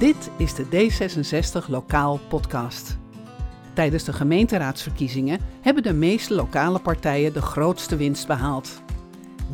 Dit 0.00 0.30
is 0.36 0.54
de 0.54 0.64
D66 0.64 1.68
Lokaal 1.68 2.20
Podcast. 2.28 2.98
Tijdens 3.72 4.04
de 4.04 4.12
gemeenteraadsverkiezingen 4.12 5.40
hebben 5.60 5.82
de 5.82 5.92
meeste 5.92 6.34
lokale 6.34 6.78
partijen 6.78 7.32
de 7.32 7.42
grootste 7.42 7.96
winst 7.96 8.26
behaald. 8.26 8.82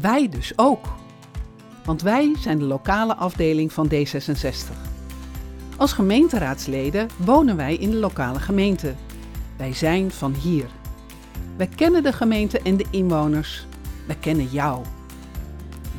Wij 0.01 0.29
dus 0.29 0.53
ook. 0.57 0.87
Want 1.85 2.03
wij 2.03 2.35
zijn 2.39 2.59
de 2.59 2.65
lokale 2.65 3.15
afdeling 3.15 3.73
van 3.73 3.91
D66. 3.95 4.73
Als 5.77 5.93
gemeenteraadsleden 5.93 7.09
wonen 7.17 7.57
wij 7.57 7.75
in 7.75 7.91
de 7.91 7.97
lokale 7.97 8.41
gemeente. 8.41 8.95
Wij 9.57 9.73
zijn 9.73 10.11
van 10.11 10.35
hier. 10.35 10.67
Wij 11.57 11.69
kennen 11.69 12.03
de 12.03 12.13
gemeente 12.13 12.61
en 12.61 12.77
de 12.77 12.87
inwoners. 12.91 13.67
Wij 14.07 14.17
kennen 14.21 14.47
jou. 14.47 14.85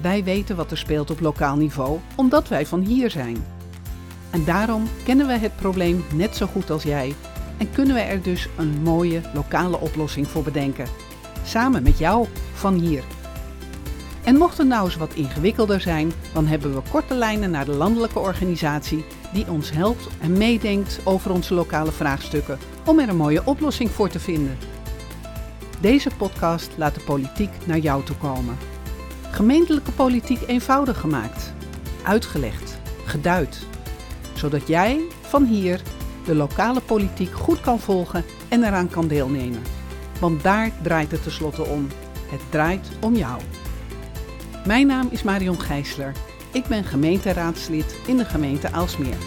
Wij 0.02 0.24
weten 0.24 0.56
wat 0.56 0.72
er 0.72 0.78
speelt 0.78 1.12
op 1.12 1.20
lokaal 1.20 1.56
niveau, 1.56 2.00
omdat 2.16 2.48
wij 2.48 2.66
van 2.66 2.80
hier 2.82 3.10
zijn. 3.10 3.56
En 4.32 4.44
daarom 4.46 4.88
kennen 5.04 5.28
we 5.28 5.34
het 5.34 5.56
probleem 5.56 6.06
net 6.14 6.36
zo 6.36 6.46
goed 6.46 6.70
als 6.70 6.84
jij 6.84 7.16
en 7.58 7.72
kunnen 7.72 7.96
we 7.96 8.02
er 8.02 8.22
dus 8.22 8.48
een 8.58 8.82
mooie 8.82 9.22
lokale 9.34 9.80
oplossing 9.80 10.28
voor 10.28 10.44
bedenken. 10.44 10.88
Samen 11.44 11.84
met 11.84 11.98
jou 11.98 12.28
van 12.54 12.74
hier. 12.74 13.04
En 14.24 14.38
mocht 14.38 14.58
het 14.58 14.68
nou 14.68 14.86
eens 14.86 14.96
wat 14.96 15.14
ingewikkelder 15.14 15.82
zijn, 15.82 16.12
dan 16.34 16.48
hebben 16.48 16.74
we 16.74 16.82
korte 16.92 17.16
lijnen 17.16 17.52
naar 17.52 17.66
de 17.66 17.72
landelijke 17.72 18.20
organisatie 18.20 19.06
die 19.34 19.50
ons 19.50 19.72
helpt 19.72 20.08
en 20.22 20.38
meedenkt 20.38 21.00
over 21.04 21.32
onze 21.32 21.54
lokale 21.54 21.92
vraagstukken 21.92 22.58
om 22.86 23.00
er 23.00 23.10
een 23.10 23.18
mooie 23.18 23.42
oplossing 23.46 23.92
voor 23.92 24.10
te 24.10 24.20
vinden. 24.20 24.58
Deze 25.80 26.10
podcast 26.18 26.70
laat 26.78 26.96
de 26.96 27.02
politiek 27.02 27.50
naar 27.66 27.78
jou 27.78 28.04
toe 28.04 28.16
komen. 28.16 28.58
Gemeentelijke 29.32 29.92
politiek 29.92 30.42
eenvoudig 30.48 31.00
gemaakt, 31.00 31.54
uitgelegd, 32.04 32.80
geduid, 33.06 33.66
zodat 34.38 34.68
jij 34.68 35.02
van 35.22 35.46
hier 35.46 35.82
de 36.26 36.36
lokale 36.36 36.82
politiek 36.82 37.34
goed 37.34 37.62
kan 37.62 37.80
volgen 37.80 38.24
en 38.50 38.64
eraan 38.64 38.90
kan 38.90 39.08
deelnemen. 39.08 39.62
Want 40.20 40.44
daar 40.44 40.72
draait 40.82 41.12
het 41.12 41.24
tenslotte 41.24 41.64
om. 41.64 41.88
Het 42.30 42.42
draait 42.50 42.88
om 43.02 43.16
jou. 43.16 43.42
Mijn 44.66 44.88
naam 44.88 45.08
is 45.12 45.24
Marion 45.24 45.60
Gijsler. 45.60 46.12
Ik 46.52 46.66
ben 46.66 46.84
gemeenteraadslid 46.84 47.96
in 48.08 48.18
de 48.18 48.26
gemeente 48.26 48.72
Aalsmeer. 48.72 49.18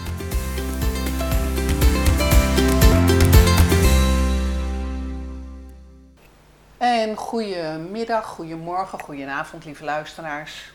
En 6.77 7.15
goedemiddag, 7.15 8.25
goedemorgen, 8.25 8.99
goedenavond, 8.99 9.65
lieve 9.65 9.83
luisteraars. 9.83 10.71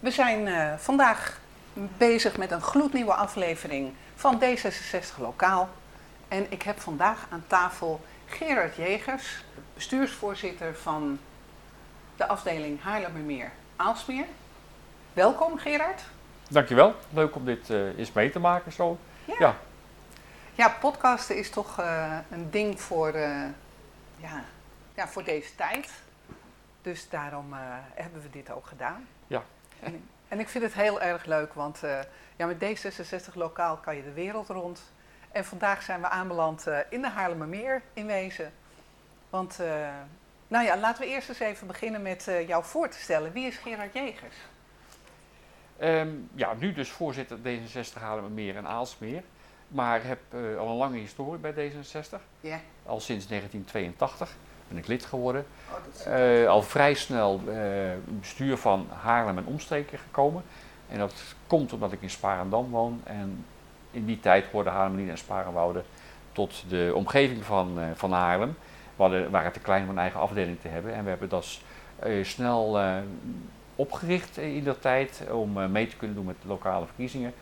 We 0.00 0.10
zijn 0.10 0.46
uh, 0.46 0.72
vandaag 0.76 1.40
bezig 1.74 2.36
met 2.36 2.50
een 2.50 2.60
gloednieuwe 2.60 3.14
aflevering 3.14 3.92
van 4.14 4.42
D66 4.42 5.18
Lokaal. 5.18 5.68
En 6.28 6.46
ik 6.48 6.62
heb 6.62 6.80
vandaag 6.80 7.26
aan 7.30 7.44
tafel 7.46 8.00
Gerard 8.26 8.76
Jegers, 8.76 9.44
bestuursvoorzitter 9.74 10.74
van 10.74 11.18
de 12.16 12.26
afdeling 12.26 12.82
Haarlemmermeer 12.82 13.50
Aalsmeer. 13.76 14.26
Welkom 15.12 15.58
Gerard. 15.58 16.02
Dankjewel, 16.48 16.94
leuk 17.10 17.34
om 17.34 17.44
dit 17.44 17.70
uh, 17.70 17.98
eens 17.98 18.12
mee 18.12 18.30
te 18.30 18.38
maken 18.38 18.72
zo. 18.72 18.98
Ja, 19.24 19.34
ja. 19.38 19.56
ja 20.54 20.68
podcasten 20.68 21.36
is 21.36 21.50
toch 21.50 21.80
uh, 21.80 22.18
een 22.30 22.50
ding 22.50 22.80
voor, 22.80 23.14
uh, 23.14 23.44
ja, 24.16 24.44
ja, 24.94 25.08
voor 25.08 25.24
deze 25.24 25.54
tijd. 25.54 25.90
Dus 26.82 27.08
daarom 27.08 27.54
hebben 27.94 28.22
we 28.22 28.30
dit 28.30 28.50
ook 28.50 28.66
gedaan. 28.66 29.06
Ja. 29.26 29.42
En, 29.80 30.08
en 30.32 30.40
ik 30.40 30.48
vind 30.48 30.64
het 30.64 30.74
heel 30.74 31.00
erg 31.00 31.24
leuk, 31.24 31.54
want 31.54 31.80
uh, 31.84 31.98
ja, 32.36 32.46
met 32.46 32.64
D66 32.64 33.34
lokaal 33.34 33.76
kan 33.76 33.96
je 33.96 34.02
de 34.02 34.12
wereld 34.12 34.48
rond. 34.48 34.92
En 35.32 35.44
vandaag 35.44 35.82
zijn 35.82 36.00
we 36.00 36.08
aanbeland 36.08 36.68
uh, 36.68 36.78
in 36.88 37.02
de 37.02 37.08
Haarlemmermeer 37.08 37.82
in 37.92 38.06
wezen. 38.06 38.52
Want, 39.30 39.58
uh, 39.60 39.66
nou 40.48 40.64
ja, 40.64 40.76
laten 40.76 41.02
we 41.02 41.08
eerst 41.08 41.28
eens 41.28 41.38
even 41.38 41.66
beginnen 41.66 42.02
met 42.02 42.30
jou 42.46 42.64
voor 42.64 42.88
te 42.88 42.98
stellen. 42.98 43.32
Wie 43.32 43.46
is 43.46 43.56
Gerard 43.56 43.92
Jegers? 43.92 44.36
Um, 45.80 46.28
ja, 46.34 46.54
nu 46.58 46.72
dus 46.72 46.90
voorzitter 46.90 47.38
D66 47.38 48.00
Haarlemmermeer 48.00 48.56
en 48.56 48.66
Aalsmeer. 48.66 49.22
Maar 49.68 50.04
heb 50.04 50.20
al 50.32 50.68
een 50.68 50.76
lange 50.76 50.98
historie 50.98 51.40
bij 51.40 51.52
D66. 51.52 52.20
Yeah. 52.40 52.58
Al 52.86 53.00
sinds 53.00 53.26
1982 53.26 54.36
ben 54.72 54.82
ik 54.82 54.88
lid 54.88 55.04
geworden. 55.04 55.44
Oh, 56.06 56.18
uh, 56.18 56.48
al 56.48 56.62
vrij 56.62 56.94
snel 56.94 57.40
uh, 57.48 57.54
bestuur 58.06 58.56
van 58.56 58.86
Haarlem 59.02 59.38
en 59.38 59.46
omstreken 59.46 59.98
gekomen. 59.98 60.42
En 60.88 60.98
dat 60.98 61.14
komt 61.46 61.72
omdat 61.72 61.92
ik 61.92 62.02
in 62.02 62.10
Sparendam 62.10 62.70
woon. 62.70 63.00
En 63.04 63.44
in 63.90 64.04
die 64.06 64.20
tijd 64.20 64.46
hoorden 64.46 64.72
Haarlemmerien 64.72 65.10
en 65.10 65.18
Sparenwoude 65.18 65.82
tot 66.32 66.64
de 66.68 66.92
omgeving 66.94 67.44
van, 67.44 67.78
uh, 67.78 67.84
van 67.94 68.12
Haarlem. 68.12 68.56
We 68.96 69.02
hadden, 69.02 69.30
waren 69.30 69.52
te 69.52 69.60
klein 69.60 69.82
om 69.82 69.88
een 69.88 69.98
eigen 69.98 70.20
afdeling 70.20 70.60
te 70.60 70.68
hebben. 70.68 70.94
En 70.94 71.02
we 71.02 71.10
hebben 71.10 71.28
dat 71.28 71.60
snel 72.22 72.78
opgericht 73.74 74.38
in 74.38 74.64
dat 74.64 74.80
tijd 74.80 75.22
om 75.30 75.70
mee 75.70 75.86
te 75.86 75.96
kunnen 75.96 76.16
doen 76.16 76.26
met 76.26 76.36
de 76.42 76.48
lokale 76.48 76.86
verkiezingen. 76.86 77.32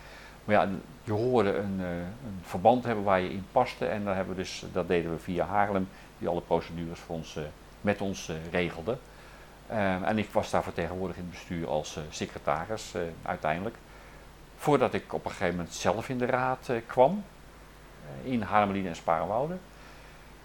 Maar 0.45 0.55
ja, 0.55 0.69
je 1.05 1.13
hoorde 1.13 1.57
een, 1.57 1.81
een 1.81 2.41
verband 2.43 2.85
hebben 2.85 3.05
waar 3.05 3.21
je 3.21 3.33
in 3.33 3.47
paste. 3.53 3.87
En 3.87 4.05
daar 4.05 4.17
hebben 4.17 4.37
dus, 4.37 4.65
dat 4.73 4.89
deden 4.89 5.11
we 5.11 5.19
via 5.19 5.47
Haarlem 5.47 5.89
die 6.21 6.29
alle 6.29 6.41
procedures 6.41 7.01
voor 7.01 7.17
ons, 7.17 7.37
uh, 7.37 7.43
met 7.81 8.01
ons 8.01 8.29
uh, 8.29 8.37
regelde. 8.51 8.99
Uh, 9.71 10.09
en 10.09 10.19
ik 10.19 10.31
was 10.33 10.51
daar 10.51 10.63
vertegenwoordigd 10.63 11.19
in 11.19 11.25
het 11.25 11.35
bestuur 11.35 11.69
als 11.69 11.99
secretaris 12.11 12.95
uiteindelijk. 13.23 13.77
Voordat 14.57 14.95
ik 14.95 15.13
op 15.13 15.25
een 15.25 15.31
gegeven 15.31 15.57
moment 15.57 15.75
zelf 15.75 16.09
in 16.09 16.19
de 16.19 16.27
raad 16.27 16.71
kwam, 16.87 17.25
in 18.23 18.43
Haarlemmerlieden 18.43 18.91
en 18.91 18.97
Sparenwoude. 18.97 19.57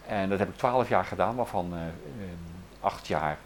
En 0.07 0.29
dat 0.29 0.39
heb 0.39 0.49
ik 0.49 0.57
twaalf 0.57 0.89
jaar 0.89 1.05
gedaan, 1.05 1.35
waarvan 1.35 1.73
acht 2.79 3.07
jaar 3.07 3.37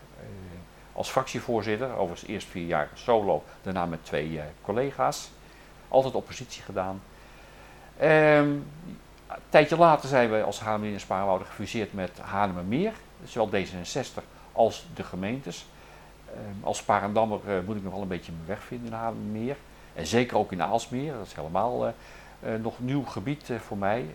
als 0.93 1.09
fractievoorzitter. 1.09 1.91
Overigens 1.97 2.29
eerst 2.29 2.47
vier 2.47 2.65
jaar 2.65 2.89
solo, 2.93 3.43
daarna 3.61 3.85
met 3.85 4.05
twee 4.05 4.41
collega's. 4.61 5.31
Altijd 5.89 6.13
oppositie 6.15 6.63
gedaan. 6.63 7.01
Um, 8.01 8.07
een 9.27 9.37
tijdje 9.49 9.77
later 9.77 10.09
zijn 10.09 10.31
we 10.31 10.43
als 10.43 10.59
Haarlemmer 10.59 10.93
en 10.93 10.99
Spaarwouden 10.99 11.47
gefuseerd 11.47 11.93
met 11.93 12.19
Haarlemmermeer. 12.19 12.93
Zowel 13.23 13.61
D66 13.61 14.23
als 14.51 14.85
de 14.93 15.03
gemeentes. 15.03 15.65
Uh, 16.33 16.65
als 16.65 16.77
Sparendammer 16.77 17.39
uh, 17.47 17.53
moet 17.65 17.75
ik 17.75 17.83
nog 17.83 17.93
wel 17.93 18.01
een 18.01 18.07
beetje 18.07 18.31
mijn 18.31 18.47
weg 18.47 18.63
vinden 18.63 18.87
in 18.87 18.93
Haarlemmermeer. 18.93 19.55
En 19.93 20.07
zeker 20.07 20.37
ook 20.37 20.51
in 20.51 20.61
Aalsmeer. 20.61 21.13
Dat 21.13 21.25
is 21.25 21.33
helemaal 21.33 21.85
uh, 21.85 21.91
nog 22.61 22.79
nieuw 22.79 23.03
gebied 23.03 23.49
voor 23.65 23.77
mij. 23.77 24.05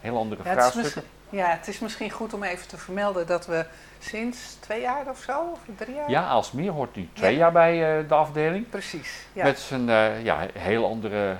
heel 0.00 0.16
andere 0.16 0.42
ja, 0.44 0.52
vraagstukken. 0.52 1.02
ja, 1.30 1.46
het 1.46 1.68
is 1.68 1.78
misschien 1.78 2.10
goed 2.10 2.34
om 2.34 2.42
even 2.42 2.68
te 2.68 2.76
vermelden 2.76 3.26
dat 3.26 3.46
we 3.46 3.66
sinds 3.98 4.56
twee 4.60 4.80
jaar 4.80 5.08
of 5.08 5.18
zo, 5.18 5.40
of 5.52 5.58
drie 5.76 5.94
jaar? 5.94 6.10
Ja, 6.10 6.24
Aalsmeer 6.24 6.70
hoort 6.70 6.96
nu 6.96 7.08
twee 7.12 7.32
ja. 7.32 7.38
jaar 7.38 7.52
bij 7.52 8.06
de 8.06 8.14
afdeling. 8.14 8.68
Precies. 8.68 9.26
Ja. 9.32 9.44
Met 9.44 9.58
zijn 9.58 9.86
ja, 10.24 10.46
heel 10.52 10.86
andere 10.86 11.36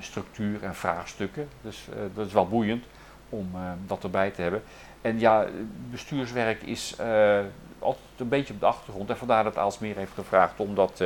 structuur 0.00 0.62
en 0.62 0.74
vraagstukken. 0.74 1.48
Dus 1.62 1.88
dat 2.14 2.26
is 2.26 2.32
wel 2.32 2.48
boeiend 2.48 2.84
om 3.28 3.50
dat 3.86 4.04
erbij 4.04 4.30
te 4.30 4.42
hebben. 4.42 4.62
En 5.06 5.18
ja, 5.18 5.46
bestuurswerk 5.90 6.62
is 6.62 6.96
uh, 7.00 7.38
altijd 7.78 8.04
een 8.16 8.28
beetje 8.28 8.54
op 8.54 8.60
de 8.60 8.66
achtergrond. 8.66 9.10
En 9.10 9.16
vandaar 9.16 9.44
dat 9.44 9.58
Aalsmeer 9.58 9.96
heeft 9.96 10.12
gevraagd 10.12 10.60
om 10.60 10.74
dat 10.74 11.02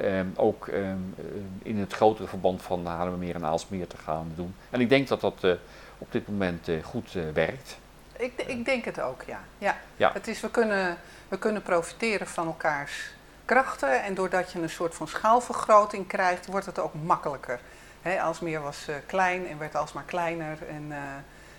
um, 0.00 0.32
ook 0.36 0.66
um, 0.66 1.14
in 1.62 1.78
het 1.78 1.92
grotere 1.92 2.28
verband 2.28 2.62
van 2.62 2.86
Haarlemmermeer 2.86 3.34
en 3.34 3.44
Aalsmeer 3.44 3.86
te 3.86 3.96
gaan 3.96 4.32
doen. 4.36 4.54
En 4.70 4.80
ik 4.80 4.88
denk 4.88 5.08
dat 5.08 5.20
dat 5.20 5.58
op 5.98 6.12
dit 6.12 6.28
moment 6.28 6.68
goed 6.82 7.12
werkt. 7.34 7.78
Ik, 8.16 8.32
ik, 8.46 8.64
denk 8.64 8.84
het 8.84 9.00
ook, 9.00 9.22
ja. 9.22 9.40
ja. 9.58 9.76
ja. 9.96 10.12
Het 10.12 10.28
is, 10.28 10.40
we, 10.40 10.50
kunnen, 10.50 10.96
we 11.28 11.38
kunnen 11.38 11.62
profiteren 11.62 12.26
van 12.26 12.46
elkaars 12.46 13.10
krachten. 13.44 14.02
En 14.02 14.14
doordat 14.14 14.52
je 14.52 14.62
een 14.62 14.70
soort 14.70 14.94
van 14.94 15.08
schaalvergroting 15.08 16.06
krijgt, 16.06 16.46
wordt 16.46 16.66
het 16.66 16.78
ook 16.78 16.94
makkelijker. 16.94 17.60
He, 18.02 18.22
Alsmeer 18.22 18.60
was 18.60 18.86
klein 19.06 19.48
en 19.48 19.58
werd 19.58 19.74
alsmaar 19.74 20.04
kleiner. 20.04 20.58
En, 20.68 20.92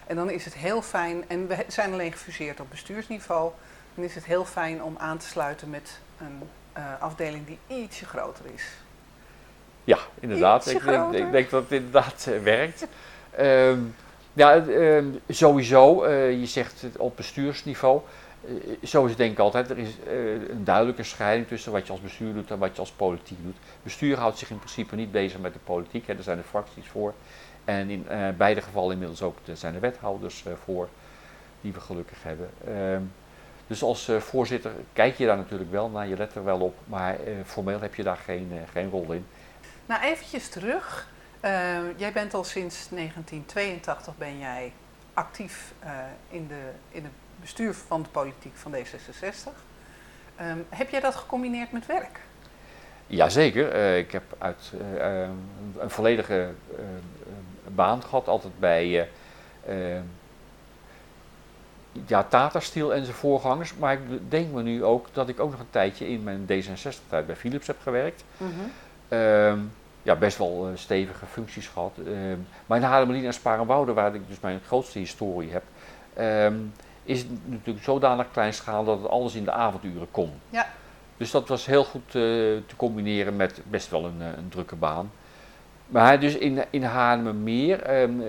en 0.08 0.16
dan 0.16 0.30
is 0.30 0.46
het 0.46 0.54
heel 0.54 0.82
fijn, 0.82 1.24
en 1.28 1.48
we 1.48 1.66
zijn 1.68 1.94
alleen 1.94 2.12
gefuseerd 2.12 2.60
op 2.60 2.70
bestuursniveau. 2.70 3.52
Dan 3.96 4.04
is 4.04 4.16
het 4.16 4.26
heel 4.26 4.46
fijn 4.46 4.84
om 4.84 4.96
aan 4.98 5.18
te 5.18 5.28
sluiten 5.28 5.70
met 5.70 6.00
een 6.18 6.50
uh, 6.78 6.84
afdeling 7.00 7.46
die 7.46 7.60
ietsje 7.68 8.06
groter 8.06 8.46
is. 8.54 8.64
Ja, 9.84 9.98
inderdaad. 10.20 10.68
Ik 10.68 10.84
denk, 10.84 11.14
ik 11.14 11.32
denk, 11.32 11.50
dat 11.50 11.64
het 11.64 11.72
inderdaad 11.72 12.30
werkt. 12.44 12.88
um, 13.40 13.96
ja, 14.34 14.56
um, 14.56 15.20
sowieso, 15.30 16.10
je 16.10 16.46
zegt 16.46 16.86
op 16.98 17.16
bestuursniveau. 17.16 18.02
zo 18.84 19.04
is 19.04 19.10
het 19.10 19.18
denk 19.18 19.32
ik 19.32 19.40
altijd. 19.40 19.70
Er 19.70 19.78
is 19.78 19.90
een 20.50 20.64
duidelijke 20.64 21.04
scheiding 21.04 21.48
tussen 21.48 21.72
wat 21.72 21.86
je 21.86 21.92
als 21.92 22.02
bestuur 22.02 22.34
doet 22.34 22.52
en 22.52 22.58
wat 22.58 22.74
je 22.74 22.80
als 22.80 22.92
politiek 22.92 23.38
doet. 23.44 23.58
Bestuur 23.84 24.18
houdt 24.18 24.38
zich 24.38 24.50
in 24.50 24.60
principe 24.60 24.96
niet 24.96 25.12
bezig 25.12 25.40
met 25.40 25.54
de 25.54 25.60
politiek. 25.64 26.08
Hè. 26.08 26.14
Er 26.14 26.24
zijn 26.24 26.38
er 26.38 26.44
fracties 26.44 26.88
voor. 26.88 27.14
En 27.68 27.90
in 27.90 28.06
uh, 28.12 28.30
beide 28.38 28.62
gevallen 28.62 28.92
inmiddels 28.92 29.22
ook 29.22 29.38
de, 29.46 29.56
zijn 29.56 29.76
er 29.76 29.80
wethouders 29.80 30.44
uh, 30.48 30.54
voor, 30.64 30.90
die 31.62 31.74
we 31.74 31.80
gelukkig 31.80 32.24
hebben. 32.24 32.50
Uh, 32.68 32.98
dus 33.68 33.84
als 33.84 34.12
voorzitter 34.20 34.72
kijk 34.94 35.18
je 35.18 35.26
daar 35.26 35.38
natuurlijk 35.38 35.72
wel 35.72 35.90
naar, 35.90 36.08
je 36.08 36.18
let 36.18 36.36
er 36.36 36.44
wel 36.44 36.60
op. 36.60 36.76
Maar 36.86 37.18
formeel 37.46 37.80
heb 37.80 37.96
je 37.96 38.04
daar 38.04 38.18
geen, 38.18 38.52
geen 38.72 38.90
rol 38.90 39.12
in. 39.12 39.26
Nou, 39.86 40.02
eventjes 40.02 40.50
terug. 40.50 41.10
jij 41.98 42.12
bent 42.14 42.34
al 42.34 42.44
sinds 42.44 42.90
1982 42.90 44.18
ben 44.18 44.40
jij 44.40 44.72
actief 45.14 45.74
in, 46.30 46.48
de, 46.48 46.72
in 46.90 47.04
het 47.04 47.14
bestuur 47.42 47.74
van 47.74 48.04
de 48.04 48.10
politiek 48.10 48.56
van 48.56 48.76
D66. 48.76 49.52
Ehm, 50.36 50.58
heb 50.70 50.90
jij 50.90 51.00
dat 51.00 51.16
gecombineerd 51.16 51.72
met 51.72 51.86
werk? 51.86 52.20
Jazeker. 53.08 53.98
Ik 53.98 54.12
heb 54.12 54.24
uit, 54.38 54.72
een 55.78 55.90
volledige 55.90 56.50
uh, 57.68 57.76
baan 57.76 58.04
gehad, 58.04 58.28
altijd 58.28 58.60
bij 58.60 59.10
ja, 62.06 62.24
Tata 62.24 62.60
Steel 62.60 62.94
en 62.94 63.04
zijn 63.04 63.16
voorgangers. 63.16 63.74
Maar 63.76 63.94
ik 63.94 64.32
denk 64.32 64.52
me 64.52 64.62
nu 64.62 64.84
ook 64.84 65.08
dat 65.12 65.30
ik 65.30 65.40
ook 65.40 65.52
nog 65.52 65.60
een 65.60 65.70
tijdje 65.70 66.10
in 66.10 66.24
mijn 66.24 66.46
D66-tijd 66.46 67.26
bij 67.26 67.36
Philips 67.36 67.68
heb 67.68 67.78
gewerkt. 67.82 68.24
Mm 68.38 68.72
ja, 70.08 70.16
best 70.16 70.38
wel 70.38 70.72
stevige 70.76 71.26
functies 71.26 71.68
gehad. 71.68 71.92
Ehm, 72.06 72.38
maar 72.66 72.78
in 72.78 72.84
Haarlemmerlien 72.84 73.26
en 73.26 73.34
Sparenwoude, 73.34 73.94
waar 73.94 74.16
ik 74.16 74.28
dus 74.28 74.40
mijn 74.40 74.60
grootste 74.66 75.00
historie 75.00 75.52
heb, 75.52 75.64
um, 76.20 76.74
is 77.04 77.20
het 77.20 77.30
natuurlijk 77.46 77.86
zodanig 77.86 78.26
kleinschalig 78.32 78.86
dat 78.86 79.02
het 79.02 79.10
alles 79.10 79.36
in 79.36 79.44
de 79.44 79.52
avonduren 79.52 80.08
kon. 80.12 80.32
Ja. 80.50 80.68
Dus 81.18 81.32
dat 81.32 81.48
was 81.48 81.66
heel 81.66 81.84
goed 81.84 82.06
uh, 82.08 82.14
te 82.68 82.76
combineren 82.76 83.36
met 83.36 83.62
best 83.64 83.90
wel 83.90 84.06
een, 84.06 84.22
een 84.22 84.50
drukke 84.50 84.76
baan. 84.76 85.12
Maar 85.88 86.20
dus 86.20 86.36
in, 86.36 86.64
in 86.70 86.84
Haarlemmermeer, 86.84 88.02
um, 88.02 88.24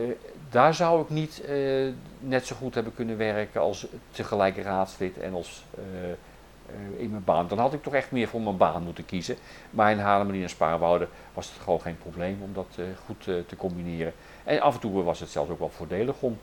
daar 0.51 0.75
zou 0.75 1.03
ik 1.03 1.11
niet 1.11 1.43
uh, 1.49 1.93
net 2.21 2.47
zo 2.47 2.57
goed 2.57 2.75
hebben 2.75 2.95
kunnen 2.95 3.17
werken 3.17 3.61
als 3.61 3.87
tegelijk 4.11 4.63
raadslid 4.63 5.19
en 5.19 5.35
als 5.35 5.65
uh, 5.79 7.01
in 7.03 7.11
mijn 7.11 7.25
baan. 7.25 7.49
Dan 7.49 7.59
had 7.59 7.73
ik 7.73 7.83
toch 7.83 7.95
echt 7.95 8.11
meer 8.11 8.29
voor 8.29 8.41
mijn 8.41 8.57
baan 8.57 8.83
moeten 8.83 9.05
kiezen. 9.05 9.37
Maar 9.71 9.91
in 9.91 9.99
Haarlemmerlien 9.99 10.43
en 10.43 10.51
Spaarwouden 10.51 11.09
was 11.35 11.53
het 11.53 11.63
gewoon 11.63 11.81
geen 11.81 11.99
probleem 11.99 12.43
om 12.43 12.53
dat 12.53 12.79
goed 13.05 13.25
te 13.25 13.57
combineren. 13.57 14.13
En 14.45 14.61
af 14.61 14.75
en 14.75 14.81
toe 14.81 15.03
was 15.03 15.21
het 15.21 15.31
zelfs 15.31 15.51
ook 15.51 15.59
wel 15.59 15.71
voordelig 15.71 16.15
om 16.21 16.39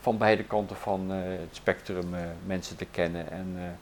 van 0.00 0.18
beide 0.18 0.44
kanten 0.44 0.76
van 0.76 1.10
het 1.10 1.48
spectrum 1.50 2.14
mensen 2.46 2.76
te 2.76 2.84
kennen 2.84 3.30
en 3.30 3.78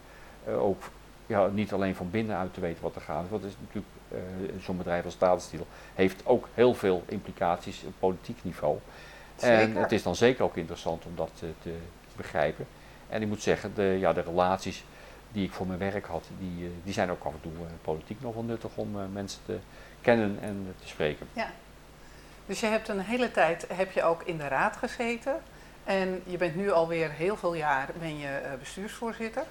ook 0.59 0.83
ja, 1.27 1.47
niet 1.47 1.73
alleen 1.73 1.95
van 1.95 2.11
binnenuit 2.11 2.55
te 2.55 2.61
weten 2.61 2.83
wat 2.83 2.95
er 2.95 3.01
gaat. 3.01 3.29
Want 3.29 3.45
is 3.45 3.57
natuurlijk, 3.61 3.87
zo'n 4.61 4.77
bedrijf 4.77 5.05
als 5.05 5.15
Staatsstiel 5.15 5.67
heeft 5.95 6.27
ook 6.27 6.49
heel 6.55 6.75
veel 6.75 7.03
implicaties 7.07 7.83
op 7.87 7.93
politiek 7.99 8.39
niveau. 8.43 8.79
En 9.41 9.77
het 9.77 9.93
is 9.93 10.03
dan 10.03 10.17
zeker 10.17 10.45
ook 10.45 10.57
interessant 10.57 11.05
om 11.05 11.13
dat 11.17 11.31
te, 11.35 11.53
te 11.63 11.75
begrijpen. 12.17 12.67
En 13.09 13.23
ik 13.23 13.29
moet 13.29 13.43
zeggen, 13.43 13.75
de, 13.75 13.83
ja, 13.83 14.13
de 14.13 14.21
relaties 14.21 14.85
die 15.33 15.45
ik 15.45 15.53
voor 15.53 15.67
mijn 15.67 15.79
werk 15.79 16.07
had, 16.07 16.29
die, 16.39 16.65
eh, 16.65 16.71
die 16.85 16.93
zijn 16.93 17.11
ook 17.11 17.25
af 17.25 17.33
en 17.33 17.41
toe 17.41 17.53
politiek 17.83 18.21
nog 18.21 18.35
wel 18.35 18.43
nuttig 18.43 18.71
om 18.75 19.13
mensen 19.13 19.41
te 19.47 19.59
kennen 20.01 20.39
en 20.41 20.75
te 20.81 20.89
spreken. 20.89 21.27
Ja. 21.33 21.51
Dus 22.47 22.61
je 22.61 22.67
hebt 22.67 22.89
een 22.89 23.01
hele 23.01 23.31
tijd 23.31 23.67
heb 23.73 23.93
je 23.93 24.03
ook 24.03 24.23
in 24.23 24.39
de 24.39 24.49
raad 24.49 24.77
gezeten. 24.77 25.41
En 25.85 26.23
je 26.27 26.37
bent 26.37 26.57
nu 26.57 26.71
alweer 26.71 27.11
heel 27.11 27.37
veel 27.37 27.55
jaar 27.55 27.89
ben 27.99 28.19
je 28.19 28.41
bestuursvoorzitter. 28.59 29.45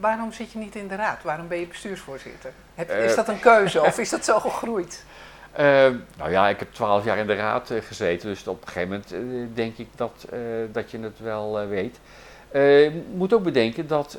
Waarom 0.00 0.32
zit 0.32 0.52
je 0.52 0.58
niet 0.58 0.74
in 0.74 0.88
de 0.88 0.94
raad? 0.94 1.22
Waarom 1.22 1.48
ben 1.48 1.58
je 1.58 1.66
bestuursvoorzitter? 1.66 2.52
Heb, 2.74 2.90
is 2.90 3.14
dat 3.14 3.28
een 3.28 3.40
keuze 3.40 3.82
of 3.82 3.98
is 3.98 4.10
dat 4.10 4.24
zo 4.24 4.38
gegroeid? 4.38 5.04
Uh, 5.52 5.64
nou 6.18 6.30
ja, 6.30 6.48
ik 6.48 6.58
heb 6.58 6.72
twaalf 6.72 7.04
jaar 7.04 7.18
in 7.18 7.26
de 7.26 7.34
raad 7.34 7.70
uh, 7.70 7.82
gezeten, 7.82 8.28
dus 8.28 8.46
op 8.46 8.60
een 8.62 8.68
gegeven 8.68 8.88
moment 8.88 9.12
uh, 9.12 9.46
denk 9.54 9.78
ik 9.78 9.88
dat, 9.96 10.28
dat 10.72 10.90
je 10.90 10.98
het 10.98 11.20
wel 11.20 11.66
weet. 11.66 12.00
Je 12.52 13.02
moet 13.14 13.32
ook 13.32 13.42
bedenken 13.42 13.86
dat, 13.86 14.18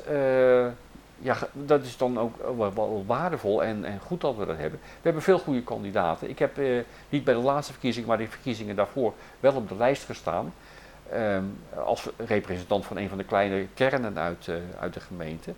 ja, 1.18 1.36
dat 1.52 1.84
is 1.84 1.96
dan 1.96 2.18
ook 2.18 2.56
wel, 2.56 3.04
waardevol 3.06 3.64
en, 3.64 3.84
en 3.84 4.00
goed 4.00 4.20
dat 4.20 4.36
we 4.36 4.46
dat 4.46 4.56
hebben. 4.56 4.80
We 4.82 5.02
hebben 5.02 5.22
veel 5.22 5.38
goede 5.38 5.62
kandidaten. 5.62 6.28
Ik 6.28 6.38
heb 6.38 6.56
niet 7.08 7.24
bij 7.24 7.34
de 7.34 7.40
laatste 7.40 7.72
verkiezing, 7.72 8.06
maar 8.06 8.18
de 8.18 8.28
verkiezingen 8.28 8.76
daarvoor 8.76 9.12
wel 9.40 9.54
op 9.54 9.68
de 9.68 9.76
lijst 9.76 10.04
gestaan. 10.04 10.52
Um, 11.14 11.58
als 11.84 12.08
representant 12.16 12.86
van 12.86 12.96
een 12.96 13.08
van 13.08 13.18
de 13.18 13.24
kleine 13.24 13.66
kernen 13.74 14.18
uit, 14.18 14.48
uit 14.80 14.94
de 14.94 15.00
gemeente. 15.00 15.52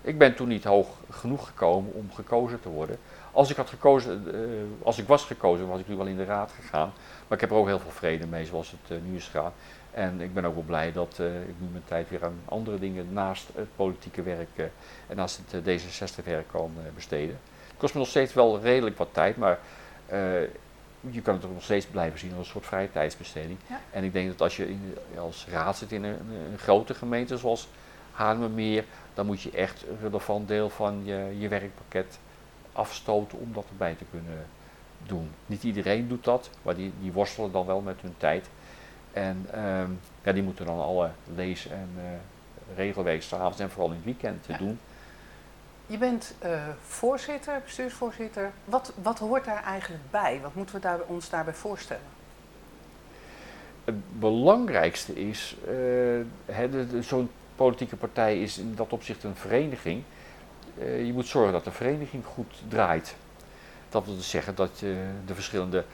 Ik 0.00 0.18
ben 0.18 0.34
toen 0.34 0.48
niet 0.48 0.64
hoog 0.64 0.88
genoeg 1.10 1.46
gekomen 1.46 1.92
om 1.94 2.12
gekozen 2.12 2.60
te 2.60 2.68
worden. 2.68 2.98
Als 3.32 3.50
ik 3.50 3.56
had 3.56 3.68
gekozen, 3.68 4.24
uh, 4.34 4.86
als 4.86 4.98
ik 4.98 5.06
was 5.06 5.24
gekozen, 5.24 5.68
was 5.68 5.80
ik 5.80 5.88
nu 5.88 5.96
wel 5.96 6.06
in 6.06 6.16
de 6.16 6.24
raad 6.24 6.52
gegaan. 6.60 6.92
Maar 7.28 7.38
ik 7.38 7.40
heb 7.40 7.50
er 7.50 7.56
ook 7.56 7.66
heel 7.66 7.78
veel 7.78 7.90
vrede 7.90 8.26
mee 8.26 8.46
zoals 8.46 8.70
het 8.70 8.98
uh, 8.98 9.04
nu 9.10 9.16
is 9.16 9.24
gegaan. 9.24 9.52
En 9.90 10.20
ik 10.20 10.34
ben 10.34 10.44
ook 10.44 10.54
wel 10.54 10.62
blij 10.62 10.92
dat 10.92 11.18
ik 11.48 11.54
nu 11.58 11.66
mijn 11.70 11.84
tijd 11.84 12.10
weer 12.10 12.24
aan 12.24 12.40
andere 12.44 12.78
dingen 12.78 13.12
naast 13.12 13.48
het 13.54 13.76
politieke 13.76 14.22
werk 14.22 14.70
en 15.06 15.16
naast 15.16 15.40
het 15.50 15.64
D66-werk 15.64 16.48
kan 16.50 16.72
besteden. 16.94 17.38
Het 17.66 17.76
kost 17.76 17.94
me 17.94 18.00
nog 18.00 18.08
steeds 18.08 18.34
wel 18.34 18.60
redelijk 18.60 18.98
wat 18.98 19.08
tijd, 19.12 19.36
maar 19.36 19.58
je 21.10 21.22
kan 21.22 21.34
het 21.34 21.44
ook 21.44 21.52
nog 21.52 21.62
steeds 21.62 21.86
blijven 21.86 22.18
zien 22.18 22.30
als 22.30 22.46
een 22.46 22.52
soort 22.52 22.66
vrije 22.66 22.92
tijdsbesteding. 22.92 23.58
En 23.90 24.04
ik 24.04 24.12
denk 24.12 24.28
dat 24.28 24.40
als 24.40 24.56
je 24.56 24.68
in, 24.68 24.96
als 25.18 25.46
raad 25.50 25.76
zit 25.76 25.92
in 25.92 26.04
een, 26.04 26.18
een 26.52 26.58
grote 26.58 26.94
gemeente 26.94 27.36
zoals 27.36 27.68
Haarlemmermeer, 28.18 28.84
dan 29.18 29.26
moet 29.26 29.42
je 29.42 29.50
echt 29.50 29.84
een 29.88 29.98
relevant 30.00 30.48
deel 30.48 30.70
van 30.70 31.04
je, 31.04 31.34
je 31.38 31.48
werkpakket 31.48 32.18
afstoten 32.72 33.38
om 33.38 33.52
dat 33.52 33.64
erbij 33.68 33.94
te 33.94 34.04
kunnen 34.10 34.46
doen. 35.06 35.30
Niet 35.46 35.62
iedereen 35.62 36.08
doet 36.08 36.24
dat, 36.24 36.50
maar 36.62 36.76
die, 36.76 36.92
die 37.00 37.12
worstelen 37.12 37.52
dan 37.52 37.66
wel 37.66 37.80
met 37.80 38.00
hun 38.00 38.14
tijd. 38.16 38.46
En 39.12 39.46
ehm, 39.52 39.90
ja, 40.22 40.32
die 40.32 40.42
moeten 40.42 40.66
dan 40.66 40.80
alle 40.80 41.10
lees- 41.34 41.68
en 41.68 41.90
uh, 41.96 42.02
regelwerk 42.76 43.22
s'avonds 43.22 43.60
en 43.60 43.70
vooral 43.70 43.90
in 43.90 43.96
het 43.96 44.04
weekend 44.04 44.42
te 44.42 44.56
doen. 44.56 44.78
Je 45.86 45.98
bent 45.98 46.34
uh, 46.44 46.62
voorzitter, 46.82 47.60
bestuursvoorzitter. 47.64 48.50
Wat, 48.64 48.92
wat 49.02 49.18
hoort 49.18 49.44
daar 49.44 49.64
eigenlijk 49.64 50.10
bij? 50.10 50.40
Wat 50.42 50.54
moeten 50.54 50.74
we 50.74 50.80
daar, 50.80 51.00
ons 51.06 51.30
daarbij 51.30 51.54
voorstellen? 51.54 52.16
Het 53.84 54.18
belangrijkste 54.20 55.14
is, 55.14 55.56
uh, 55.68 57.00
zo'n 57.00 57.30
politieke 57.58 57.96
partij 57.96 58.42
is 58.42 58.58
in 58.58 58.74
dat 58.74 58.92
opzicht 58.92 59.24
een 59.24 59.36
vereniging. 59.36 60.02
Uh, 60.78 61.06
je 61.06 61.12
moet 61.12 61.26
zorgen 61.26 61.52
dat 61.52 61.64
de 61.64 61.70
vereniging 61.70 62.24
goed 62.24 62.54
draait. 62.68 63.14
Dat 63.88 64.04
wil 64.04 64.16
dus 64.16 64.30
zeggen 64.30 64.54
dat 64.54 64.80
uh, 64.84 64.96
de 65.26 65.34
verschillende 65.34 65.84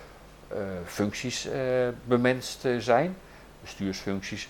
uh, 0.53 0.59
functies 0.85 1.49
bemenst 2.05 2.67
zijn, 2.79 3.17
bestuursfuncties, 3.61 4.49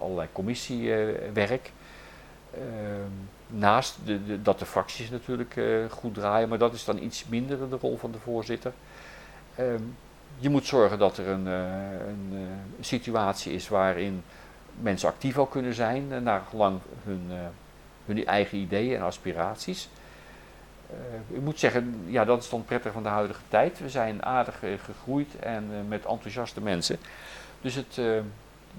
allerlei 0.00 0.28
commissiewerk. 0.32 1.72
Ehm, 2.52 3.10
naast 3.46 3.98
de, 4.04 4.42
dat 4.42 4.58
de 4.58 4.66
fracties 4.66 5.10
natuurlijk 5.10 5.60
goed 5.90 6.14
draaien, 6.14 6.48
maar 6.48 6.58
dat 6.58 6.74
is 6.74 6.84
dan 6.84 7.02
iets 7.02 7.24
minder 7.28 7.70
de 7.70 7.76
rol 7.80 7.96
van 7.96 8.12
de 8.12 8.18
voorzitter. 8.18 8.72
Ehm, 9.54 9.82
je 10.38 10.48
moet 10.48 10.66
zorgen 10.66 10.98
dat 10.98 11.18
er 11.18 11.28
een, 11.28 11.46
een 11.46 12.64
situatie 12.80 13.52
is 13.52 13.68
waarin 13.68 14.22
mensen 14.80 15.08
actief 15.08 15.38
ook 15.38 15.50
kunnen 15.50 15.74
zijn, 15.74 16.22
naar 16.22 16.42
gelang 16.50 16.80
hun 17.04 17.30
hun 18.06 18.26
eigen 18.26 18.58
ideeën 18.58 18.96
en 18.96 19.02
aspiraties. 19.02 19.88
Uh, 20.90 21.36
ik 21.36 21.42
moet 21.42 21.58
zeggen, 21.58 22.04
ja, 22.06 22.24
dat 22.24 22.42
is 22.42 22.48
dan 22.48 22.64
prettig 22.64 22.92
van 22.92 23.02
de 23.02 23.08
huidige 23.08 23.40
tijd. 23.48 23.78
We 23.78 23.88
zijn 23.88 24.24
aardig 24.24 24.58
gegroeid 24.84 25.38
en 25.38 25.88
met 25.88 26.04
enthousiaste 26.04 26.60
mensen. 26.60 26.98
Dus 27.60 27.74
het, 27.74 28.00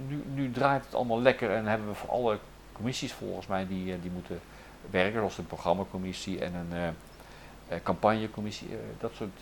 nu, 0.08 0.24
nu, 0.34 0.52
draait 0.52 0.86
het 0.86 0.96
allemaal 0.96 1.22
lekker 1.22 1.52
en 1.52 1.66
hebben 1.66 1.88
we 1.88 1.94
voor 1.94 2.10
alle 2.10 2.38
commissies 2.72 3.14
volgens 3.14 3.48
mij 3.48 3.68
die, 3.68 4.00
die 4.02 4.12
moeten 4.12 4.40
werken, 4.90 5.14
zoals 5.14 5.38
een 5.38 5.48
programmacommissie 5.48 6.40
en 6.40 6.54
een 6.54 6.96
campagnecommissie, 7.84 8.68
dat 9.00 9.12
soort 9.16 9.42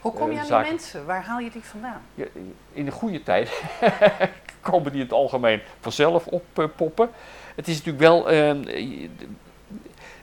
Hoe 0.00 0.12
kom 0.12 0.32
je 0.32 0.38
aan 0.38 0.46
die 0.46 0.70
mensen? 0.70 1.06
Waar 1.06 1.24
haal 1.24 1.38
je 1.38 1.50
die 1.50 1.64
vandaan? 1.64 2.02
Ja, 2.14 2.26
in 2.72 2.84
de 2.84 2.90
goede 2.90 3.22
tijd 3.22 3.62
komen 4.64 4.92
die 4.92 5.00
in 5.00 5.06
het 5.06 5.14
algemeen 5.14 5.60
vanzelf 5.80 6.26
oppoppen. 6.26 7.10
Het 7.54 7.68
is 7.68 7.76
natuurlijk 7.76 8.04
wel, 8.04 8.30
ehm, 8.30 8.60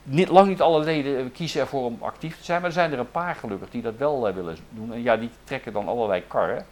niet, 0.02 0.28
lang 0.28 0.48
niet 0.48 0.60
alle 0.60 0.84
leden 0.84 1.32
kiezen 1.32 1.60
ervoor 1.60 1.84
om 1.84 1.98
actief 2.00 2.38
te 2.38 2.44
zijn, 2.44 2.60
maar 2.60 2.68
er 2.68 2.74
zijn 2.74 2.92
er 2.92 2.98
een 2.98 3.10
paar 3.10 3.34
gelukkig 3.34 3.70
die 3.70 3.82
dat 3.82 3.96
wel 3.96 4.28
uh, 4.28 4.34
willen 4.34 4.56
doen. 4.70 4.92
En 4.92 5.02
ja, 5.02 5.16
die 5.16 5.30
trekken 5.44 5.72
dan 5.72 5.88
allerlei 5.88 6.22
karren. 6.26 6.66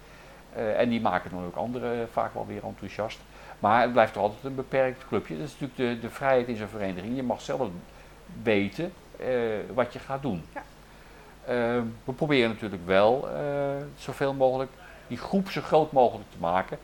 En 0.76 0.88
die 0.88 1.00
maken 1.00 1.30
dan 1.30 1.44
ook 1.44 1.56
anderen 1.56 2.08
vaak 2.12 2.34
wel 2.34 2.46
weer 2.46 2.64
enthousiast. 2.64 3.18
Maar 3.58 3.82
het 3.82 3.92
blijft 3.92 4.12
toch 4.12 4.22
altijd 4.22 4.44
een 4.44 4.54
beperkt 4.54 5.06
clubje. 5.08 5.38
Dat 5.38 5.46
is 5.46 5.56
natuurlijk 5.60 6.00
de, 6.00 6.06
de 6.06 6.14
vrijheid 6.14 6.48
in 6.48 6.56
zo'n 6.56 6.68
vereniging. 6.68 7.16
Je 7.16 7.22
mag 7.22 7.40
zelf 7.40 7.68
weten 8.42 8.92
uh, 9.20 9.26
wat 9.74 9.92
je 9.92 9.98
gaat 9.98 10.22
doen. 10.22 10.44
Ja. 10.54 10.62
Ehm, 11.46 11.84
we 12.04 12.12
proberen 12.12 12.48
natuurlijk 12.48 12.86
wel 12.86 13.28
zoveel 13.96 14.34
mogelijk 14.34 14.70
die 15.10 15.18
groep 15.18 15.50
zo 15.50 15.60
groot 15.60 15.92
mogelijk 15.92 16.30
te 16.30 16.38
maken. 16.38 16.78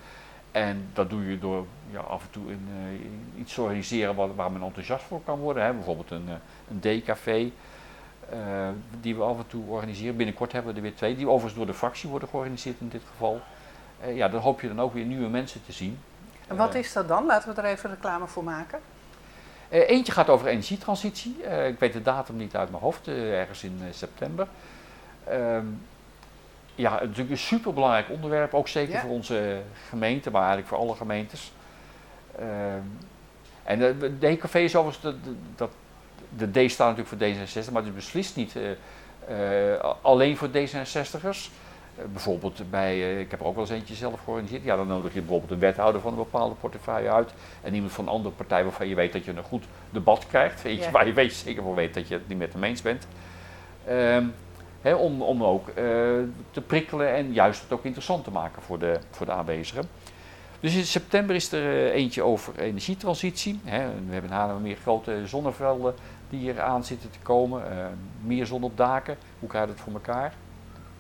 En 0.57 0.89
dat 0.93 1.11
doe 1.11 1.31
je 1.31 1.39
door 1.39 1.67
ja, 1.91 2.01
af 2.01 2.23
en 2.23 2.31
toe 2.31 2.51
in, 2.51 2.69
uh, 2.71 3.41
iets 3.41 3.55
te 3.55 3.61
organiseren 3.61 4.15
waar, 4.15 4.35
waar, 4.35 4.53
men 4.53 4.63
enthousiast 4.63 5.05
voor 5.05 5.21
kan 5.25 5.39
worden. 5.39 5.65
Hè. 5.65 5.73
Bijvoorbeeld 5.73 6.11
een, 6.11 6.29
uh, 6.29 6.35
een 6.71 7.03
D-café 7.03 7.51
uh, 8.33 8.69
die 9.01 9.17
we 9.17 9.23
af 9.23 9.37
en 9.39 9.47
toe 9.47 9.65
organiseren. 9.67 10.17
Binnenkort 10.17 10.53
hebben 10.53 10.71
we 10.71 10.77
er 10.77 10.83
weer 10.83 10.95
twee, 10.95 11.17
die 11.17 11.29
overigens 11.29 11.55
door 11.55 11.67
de 11.67 11.75
fractie 11.75 12.11
worden 12.11 12.29
georganiseerd 12.29 12.81
in 12.81 12.89
dit 12.89 13.03
geval. 13.11 13.41
ja, 14.15 14.29
dan 14.29 14.41
hoop 14.41 14.61
je 14.61 14.69
dan 14.69 14.81
ook 14.81 14.95
weer 14.95 15.05
nieuwe 15.05 15.29
mensen 15.29 15.65
te 15.65 15.73
zien. 15.73 15.99
En 16.47 16.57
wat 16.57 16.75
is 16.75 16.93
dat 16.93 17.09
dan? 17.09 17.27
Laten 17.27 17.55
we 17.55 17.61
er 17.61 17.69
even 17.69 17.91
reclame 17.91 18.27
voor 18.27 18.45
maken. 18.45 18.81
eentje 19.69 20.13
gaat 20.13 20.29
over 20.29 20.47
energietransitie. 20.47 21.37
ik 21.67 21.79
weet 21.79 21.93
de 21.93 22.03
datum 22.03 22.37
niet 22.37 22.57
uit 22.57 22.71
mijn 22.71 22.83
hoofd, 22.83 23.09
ergens 23.09 23.65
in 23.65 23.81
september. 23.91 24.47
Ehm, 26.77 26.83
ja, 26.83 26.91
natuurlijk 26.91 27.31
een 27.31 27.39
superbelangrijk 27.39 28.11
onderwerp, 28.11 28.55
ook 28.55 28.69
zeker 28.69 29.01
voor 29.01 29.11
onze 29.11 29.61
gemeente, 29.89 30.31
maar 30.31 30.41
eigenlijk 30.41 30.69
voor 30.69 30.79
alle 30.79 30.95
gemeentes. 30.95 31.53
Ehm, 32.39 32.83
en 33.65 33.79
de 33.79 34.19
DKV 34.19 34.55
is 34.55 34.77
overigens, 34.77 35.17
de, 35.25 35.33
dat, 35.57 35.71
de 36.37 36.67
D 36.67 36.71
staat 36.71 36.97
natuurlijk 36.97 37.09
voor 37.09 37.47
D66, 37.47 37.73
maar 37.73 37.83
het 37.83 37.91
is 37.91 38.05
beslist 38.05 38.37
niet 38.37 38.55
alleen 40.03 40.37
voor 40.37 40.49
D66ers. 40.49 41.51
Eh, 41.97 42.05
bijvoorbeeld 42.13 42.71
bij, 42.71 42.93
eh, 42.93 43.21
ik 43.21 43.31
heb 43.31 43.41
er 43.41 43.47
ook 43.47 43.55
wel 43.55 43.65
eens 43.65 43.73
eentje 43.73 43.95
zelf 43.95 44.21
georganiseerd. 44.25 44.65
Ja, 44.65 44.77
dan 44.77 44.87
nodig 44.87 45.15
je 45.15 45.21
bijvoorbeeld 45.21 45.51
een 45.51 45.59
wethouder 45.59 46.01
van 46.01 46.11
een 46.11 46.19
bepaalde 46.19 46.55
portefeuille 46.55 47.11
uit. 47.11 47.33
En 47.63 47.75
iemand 47.75 47.93
van 47.93 48.05
een 48.05 48.11
andere 48.11 48.35
partij 48.35 48.63
waarvan 48.63 48.89
je 48.89 48.95
weet 48.95 49.13
dat 49.13 49.25
je 49.25 49.31
een 49.31 49.43
goed 49.43 49.65
debat 49.91 50.27
krijgt. 50.27 50.91
Waar 50.91 51.07
je 51.07 51.13
weet, 51.13 51.33
zeker 51.33 51.65
wel 51.65 51.75
weet 51.75 51.95
dat 51.95 52.09
je 52.09 52.15
het 52.15 52.29
niet 52.29 52.39
met 52.39 52.53
hem 52.53 52.65
eens 52.65 52.83
bent. 52.83 53.07
Um, 53.89 54.35
om, 54.95 55.23
om 55.23 55.45
ook 55.45 55.69
uh, 55.69 55.75
te 56.51 56.61
prikkelen 56.67 57.15
en 57.15 57.33
juist 57.33 57.63
het 57.63 57.73
ook 57.73 57.85
interessant 57.85 58.25
te 58.25 58.31
maken 58.31 58.63
voor 58.63 58.79
de, 58.79 58.99
voor 59.11 59.27
de 59.27 59.33
aanwezigen. 59.33 59.89
Dus 60.61 60.75
in 60.75 60.85
september 60.85 61.35
is 61.35 61.53
er 61.53 61.91
eentje 61.91 62.23
over 62.23 62.59
energietransitie. 62.59 63.61
we 63.65 64.13
hebben 64.13 64.31
in 64.31 64.63
meer 64.63 64.77
grote 64.77 65.27
zonnevelden 65.27 65.95
die 66.31 66.53
er 66.53 66.61
aan 66.61 66.85
zitten 66.85 67.11
te 67.11 67.19
komen. 67.23 67.63
Uh, 67.63 67.87
meer 68.21 68.47
zon 68.47 68.63
op 68.63 68.77
daken. 68.77 69.17
Hoe 69.39 69.49
krijg 69.49 69.67
je 69.67 69.73
dat 69.73 69.83
voor 69.83 69.93
elkaar? 69.93 70.35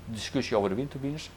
discussie 0.05 0.57
over 0.57 0.69
de 0.69 0.75
windturbines. 0.75 1.31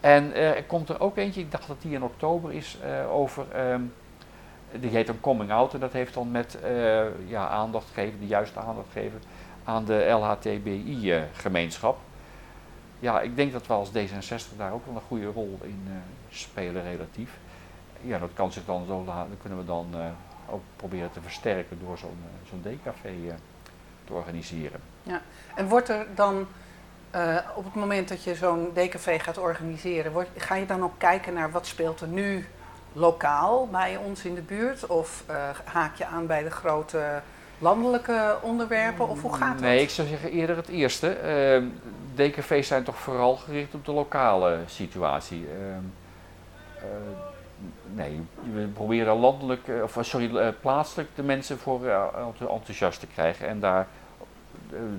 En 0.00 0.34
er 0.34 0.64
komt 0.64 0.88
er 0.88 1.00
ook 1.00 1.16
eentje, 1.16 1.40
ik 1.40 1.50
dacht 1.50 1.66
dat 1.66 1.82
die 1.82 1.92
in 1.92 2.02
oktober 2.02 2.52
is, 2.52 2.78
over, 3.10 3.72
um, 3.72 3.92
die 4.80 4.90
heet 4.90 5.06
dan 5.06 5.20
Coming 5.20 5.50
Out. 5.50 5.74
En 5.74 5.80
dat 5.80 5.92
heeft 5.92 6.14
dan 6.14 6.30
met 6.30 6.58
ja, 7.26 7.48
aandacht 7.48 7.86
geven, 7.92 8.20
de 8.20 8.26
juiste 8.26 8.58
aandacht 8.58 8.88
geven 8.92 9.20
aan 9.66 9.84
de 9.84 10.06
LHTBI-gemeenschap. 10.08 11.98
Ja, 12.98 13.20
ik 13.20 13.36
denk 13.36 13.52
dat 13.52 13.66
we 13.66 13.72
als 13.72 13.90
D66 13.90 14.56
daar 14.56 14.72
ook 14.72 14.86
wel 14.86 14.94
een 14.94 15.00
goede 15.06 15.26
rol 15.26 15.58
in 15.62 15.88
spelen 16.30 16.82
relatief. 16.82 17.30
Ja, 18.00 18.18
dat 18.18 18.30
kan 18.34 18.52
zich 18.52 18.64
dan 18.64 18.84
zo 18.86 19.04
laten, 19.06 19.30
dat 19.30 19.40
kunnen 19.40 19.58
we 19.58 19.64
dan 19.64 19.86
ook 20.50 20.62
proberen 20.76 21.10
te 21.10 21.20
versterken 21.20 21.78
door 21.80 21.98
zo'n 21.98 22.18
zo'n 22.48 22.62
D-café 22.62 23.14
te 24.04 24.12
organiseren. 24.12 24.80
Ja, 25.02 25.20
en 25.54 25.68
wordt 25.68 25.88
er 25.88 26.06
dan 26.14 26.46
op 27.54 27.64
het 27.64 27.74
moment 27.74 28.08
dat 28.08 28.24
je 28.24 28.34
zo'n 28.34 28.70
DKV 28.72 29.22
gaat 29.22 29.38
organiseren, 29.38 30.26
ga 30.36 30.54
je 30.54 30.66
dan 30.66 30.82
ook 30.82 30.98
kijken 30.98 31.34
naar 31.34 31.50
wat 31.50 31.66
speelt 31.66 32.00
er 32.00 32.08
nu 32.08 32.46
lokaal 32.92 33.68
bij 33.68 33.96
ons 33.96 34.24
in 34.24 34.34
de 34.34 34.42
buurt? 34.42 34.86
Of 34.86 35.24
haak 35.64 35.96
je 35.96 36.06
aan 36.06 36.26
bij 36.26 36.42
de 36.42 36.50
grote 36.50 37.22
landelijke 37.58 38.36
onderwerpen? 38.42 39.08
Of 39.08 39.22
hoe 39.22 39.34
gaat 39.34 39.52
dat? 39.52 39.60
Nee, 39.60 39.80
ik 39.80 39.90
zou 39.90 40.08
zeggen 40.08 40.30
eerder 40.30 40.56
het 40.56 40.68
eerste. 40.68 41.16
Uh, 41.22 41.54
ehm, 41.54 41.64
DKV's 42.14 42.66
zijn 42.66 42.82
toch 42.82 42.98
vooral 42.98 43.36
gericht 43.36 43.74
op 43.74 43.84
de 43.84 43.92
lokale 43.92 44.58
situatie. 44.66 45.46
Ehm, 45.46 45.84
eh, 46.76 46.84
nee, 47.94 48.20
we 48.52 48.66
proberen 48.66 49.16
landelijk, 49.16 49.68
of 49.82 49.98
sorry, 50.00 50.52
plaatselijk 50.60 51.08
de 51.14 51.22
mensen 51.22 51.58
voor 51.58 51.80
enthousiast 52.38 53.00
te 53.00 53.06
krijgen 53.06 53.48
en 53.48 53.60
daar 53.60 53.86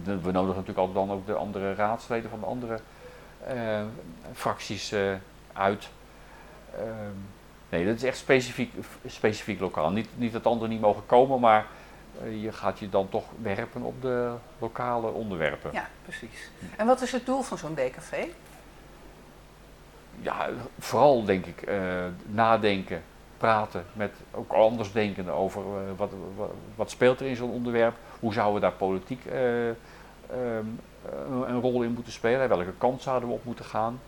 we 0.01 0.31
nodigen 0.31 0.45
natuurlijk 0.45 0.77
altijd 0.77 1.07
dan 1.07 1.11
ook 1.11 1.25
de 1.25 1.33
andere 1.33 1.75
raadsleden 1.75 2.29
van 2.29 2.39
de 2.39 2.45
andere 2.45 2.79
fracties 4.33 4.93
uit. 5.53 5.89
Uh, 6.75 6.83
nee, 7.69 7.85
dat 7.85 7.95
is 7.95 8.03
echt 8.03 8.17
specifiek, 8.17 8.73
specifiek 9.05 9.59
lokaal. 9.59 9.91
Niet, 9.91 10.07
niet 10.15 10.31
dat 10.31 10.45
anderen 10.45 10.69
niet 10.69 10.81
mogen 10.81 11.05
komen, 11.05 11.39
maar 11.39 11.59
eh, 11.59 11.65
je 12.41 12.51
gaat 12.51 12.79
je 12.79 12.89
dan 12.89 13.09
toch 13.09 13.25
werpen 13.41 13.81
op 13.81 14.01
de 14.01 14.33
lokale 14.59 15.11
onderwerpen. 15.11 15.69
Ja, 15.73 15.87
precies. 16.03 16.49
En 16.77 16.85
wat 16.85 17.01
is 17.01 17.11
het 17.11 17.25
doel 17.25 17.41
van 17.41 17.57
zo'n 17.57 17.75
DKV? 17.75 18.25
Ja, 20.21 20.49
vooral 20.79 21.23
denk 21.23 21.45
ik 21.45 21.69
nadenken, 22.25 23.03
praten 23.37 23.85
met 23.93 24.11
ook 24.31 24.51
andersdenkenden 24.51 25.33
over 25.33 25.61
wat, 25.95 26.11
wat, 26.35 26.51
wat 26.75 26.91
speelt 26.91 27.19
er 27.19 27.25
in 27.25 27.35
zo'n 27.35 27.51
onderwerp 27.51 27.95
hoe 28.19 28.33
zouden 28.33 28.55
we 28.55 28.61
daar 28.61 28.71
politiek 28.71 29.25
uh, 29.25 29.67
um, 29.67 30.79
een 31.47 31.61
rol 31.61 31.81
in 31.81 31.91
moeten 31.91 32.13
spelen? 32.13 32.49
Welke 32.49 32.73
kant 32.77 33.01
zouden 33.01 33.29
we 33.29 33.35
op 33.35 33.45
moeten 33.45 33.65
gaan? 33.65 33.99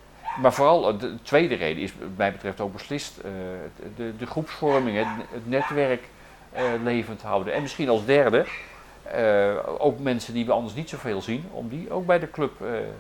Maar 0.42 0.54
vooral 0.54 0.98
de 0.98 1.22
tweede 1.22 1.56
reden 1.56 1.84
is, 1.84 1.94
wat 2.00 2.10
mij 2.16 2.32
betreft, 2.32 2.60
ook 2.60 2.74
beslist 2.74 3.22
de, 3.96 4.14
de, 4.18 4.26
groepsvorming, 4.26 4.98
het, 4.98 5.08
het 5.32 5.50
netwerk 5.50 6.10
levend 6.84 7.22
houden. 7.22 7.54
En 7.54 7.62
misschien 7.62 7.90
als 7.90 8.06
derde, 8.06 8.46
uh, 9.16 9.58
ook 9.78 10.00
mensen 10.00 10.34
die 10.34 10.46
we 10.46 10.52
anders 10.52 10.74
niet 10.74 10.90
zoveel 10.90 11.22
zien, 11.22 11.50
om 11.52 11.70
die 11.70 11.92
ook 11.92 12.06
bij 12.06 12.20
de 12.20 12.32
club 12.32 12.52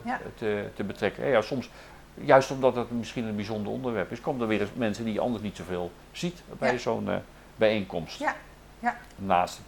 ja. 0.05 0.19
te, 0.35 0.69
te, 0.73 0.83
betrekken. 0.83 1.27
Ja, 1.27 1.41
soms, 1.41 1.69
juist 2.13 2.51
omdat 2.51 2.75
het 2.75 2.91
misschien 2.91 3.25
een 3.25 3.35
bijzonder 3.35 3.71
onderwerp 3.71 4.11
is, 4.11 4.21
komen 4.21 4.41
er 4.41 4.47
weer 4.47 4.67
mensen 4.73 5.03
die 5.03 5.13
je 5.13 5.19
anders 5.19 5.43
niet 5.43 5.55
zoveel 5.55 5.91
ziet 6.11 6.41
bij 6.59 6.71
ja. 6.71 6.77
zo'n 6.77 7.09
bijeenkomst. 7.55 8.19
Ja. 8.19 8.35
Ja. 8.79 8.97
Naast 9.15 9.59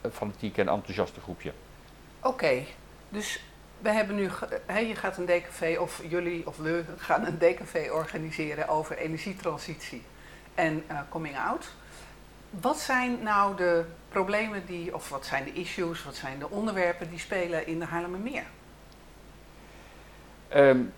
het 0.00 0.14
fanatieke 0.14 0.60
en 0.60 0.68
enthousiaste 0.68 1.20
groepje. 1.20 1.52
Oké, 2.20 2.62
dus 3.08 3.40
we 3.78 3.90
hebben 3.90 4.16
nu, 4.16 4.30
he, 4.66 4.78
je 4.78 4.94
gaat 4.94 5.16
een 5.16 5.26
DKV, 5.26 5.76
of 5.80 6.02
jullie 6.08 6.46
of 6.46 6.56
we 6.56 6.84
gaan 6.96 7.26
een 7.26 7.38
DKV 7.38 7.88
organiseren 7.92 8.68
over 8.68 8.98
energietransitie 8.98 10.02
en 10.54 10.84
uh, 10.90 10.98
coming 11.08 11.38
out. 11.38 11.68
Wat 12.50 12.78
zijn 12.78 13.22
nou 13.22 13.56
de 13.56 13.84
problemen 14.08 14.66
die, 14.66 14.94
of 14.94 15.08
wat 15.08 15.26
zijn 15.26 15.44
de 15.44 15.52
issues, 15.52 16.04
wat 16.04 16.14
zijn 16.14 16.38
de 16.38 16.50
onderwerpen 16.50 17.10
die 17.10 17.18
spelen 17.18 17.66
in 17.66 17.78
de 17.78 17.84
Haarlemmermeer? 17.84 18.44
Um, 20.56 20.92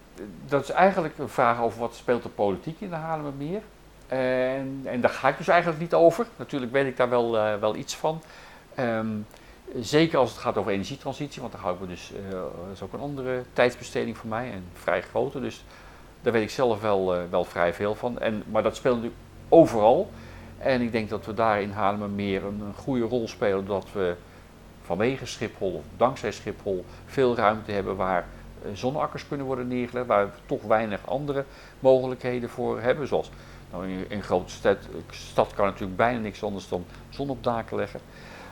dat 0.46 0.62
is 0.62 0.70
eigenlijk 0.70 1.18
een 1.18 1.28
vraag 1.28 1.60
over 1.60 1.80
wat 1.80 1.94
speelt 1.94 2.22
de 2.22 2.28
politiek 2.28 2.80
in 2.80 2.88
de 2.88 2.94
Haarlemmermeer. 2.94 3.60
En, 4.06 4.80
en 4.84 5.00
daar 5.00 5.10
ga 5.10 5.28
ik 5.28 5.36
dus 5.36 5.48
eigenlijk 5.48 5.80
niet 5.80 5.94
over. 5.94 6.26
Natuurlijk 6.36 6.72
weet 6.72 6.86
ik 6.86 6.96
daar 6.96 7.08
wel, 7.08 7.36
uh, 7.36 7.54
wel 7.60 7.76
iets 7.76 7.96
van. 7.96 8.22
Um, 8.78 9.26
zeker 9.74 10.18
als 10.18 10.30
het 10.30 10.38
gaat 10.38 10.56
over 10.56 10.72
energietransitie, 10.72 11.40
want 11.40 11.52
daar 11.52 11.62
hou 11.62 11.74
ik 11.74 11.80
me 11.80 11.86
dus, 11.86 12.12
dat 12.30 12.72
is 12.72 12.82
ook 12.82 12.92
een 12.92 13.00
andere 13.00 13.42
tijdsbesteding 13.52 14.18
voor 14.18 14.28
mij 14.28 14.52
en 14.52 14.64
vrij 14.72 15.02
grote. 15.02 15.40
Dus 15.40 15.64
daar 16.22 16.32
weet 16.32 16.42
ik 16.42 16.50
zelf 16.50 16.80
wel, 16.80 17.16
uh, 17.16 17.22
wel 17.30 17.44
vrij 17.44 17.74
veel 17.74 17.94
van. 17.94 18.18
En, 18.18 18.42
maar 18.46 18.62
dat 18.62 18.76
speelt 18.76 18.94
natuurlijk 18.94 19.22
overal. 19.48 20.10
En 20.58 20.80
ik 20.80 20.92
denk 20.92 21.08
dat 21.08 21.26
we 21.26 21.34
daar 21.34 21.60
in 21.60 21.74
meer 22.14 22.44
een, 22.44 22.60
een 22.60 22.74
goede 22.74 23.04
rol 23.04 23.28
spelen, 23.28 23.66
dat 23.66 23.86
we 23.92 24.16
vanwege 24.82 25.26
Schiphol 25.26 25.72
of 25.72 25.84
dankzij 25.96 26.32
Schiphol 26.32 26.84
veel 27.06 27.36
ruimte 27.36 27.72
hebben 27.72 27.96
waar 27.96 28.26
uh, 28.64 28.70
zonneakkers 28.74 29.28
kunnen 29.28 29.46
worden 29.46 29.68
neergelegd, 29.68 30.06
waar 30.06 30.26
we 30.26 30.32
toch 30.46 30.62
weinig 30.62 31.00
andere 31.06 31.44
mogelijkheden 31.80 32.50
voor 32.50 32.80
hebben. 32.80 33.06
Zoals 33.06 33.30
nou, 33.70 33.88
in, 33.88 34.04
een 34.08 34.22
grote 34.22 34.52
stad, 34.52 34.76
stad 35.10 35.54
kan 35.54 35.66
natuurlijk 35.66 35.96
bijna 35.96 36.18
niks 36.18 36.42
anders 36.42 36.68
dan 36.68 36.84
zon 37.08 37.30
op 37.30 37.44
daken 37.44 37.76
leggen. 37.76 38.00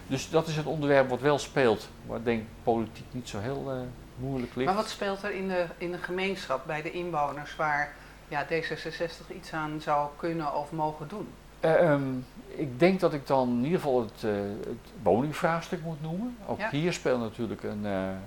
Dus 0.06 0.30
dat 0.30 0.46
is 0.46 0.56
het 0.56 0.66
onderwerp 0.66 1.08
wat 1.08 1.20
wel 1.20 1.38
speelt, 1.38 1.88
maar 2.06 2.18
ik 2.18 2.24
denk 2.24 2.44
politiek 2.62 3.06
niet 3.10 3.28
zo 3.28 3.38
heel 3.38 3.64
uh, 3.74 3.80
moeilijk 4.16 4.54
ligt. 4.54 4.66
Maar 4.66 4.76
wat 4.76 4.88
speelt 4.88 5.22
er 5.22 5.32
in 5.32 5.48
de, 5.48 5.66
in 5.78 5.92
de 5.92 5.98
gemeenschap, 5.98 6.66
bij 6.66 6.82
de 6.82 6.90
inwoners, 6.90 7.56
waar 7.56 7.94
ja, 8.28 8.46
D66 8.46 9.34
iets 9.36 9.52
aan 9.52 9.80
zou 9.80 10.08
kunnen 10.16 10.54
of 10.54 10.72
mogen 10.72 11.08
doen? 11.08 11.28
Uh, 11.60 11.90
um, 11.90 12.26
ik 12.46 12.78
denk 12.78 13.00
dat 13.00 13.12
ik 13.12 13.26
dan 13.26 13.48
in 13.48 13.64
ieder 13.64 13.80
geval 13.80 14.00
het, 14.00 14.22
uh, 14.24 14.32
het 14.60 14.92
woningvraagstuk 15.02 15.82
moet 15.82 16.02
noemen. 16.02 16.36
Ook 16.46 16.58
ja. 16.58 16.70
hier 16.70 16.92
speelt 16.92 17.20
natuurlijk 17.20 17.62
een, 17.62 17.84
een, 17.84 18.18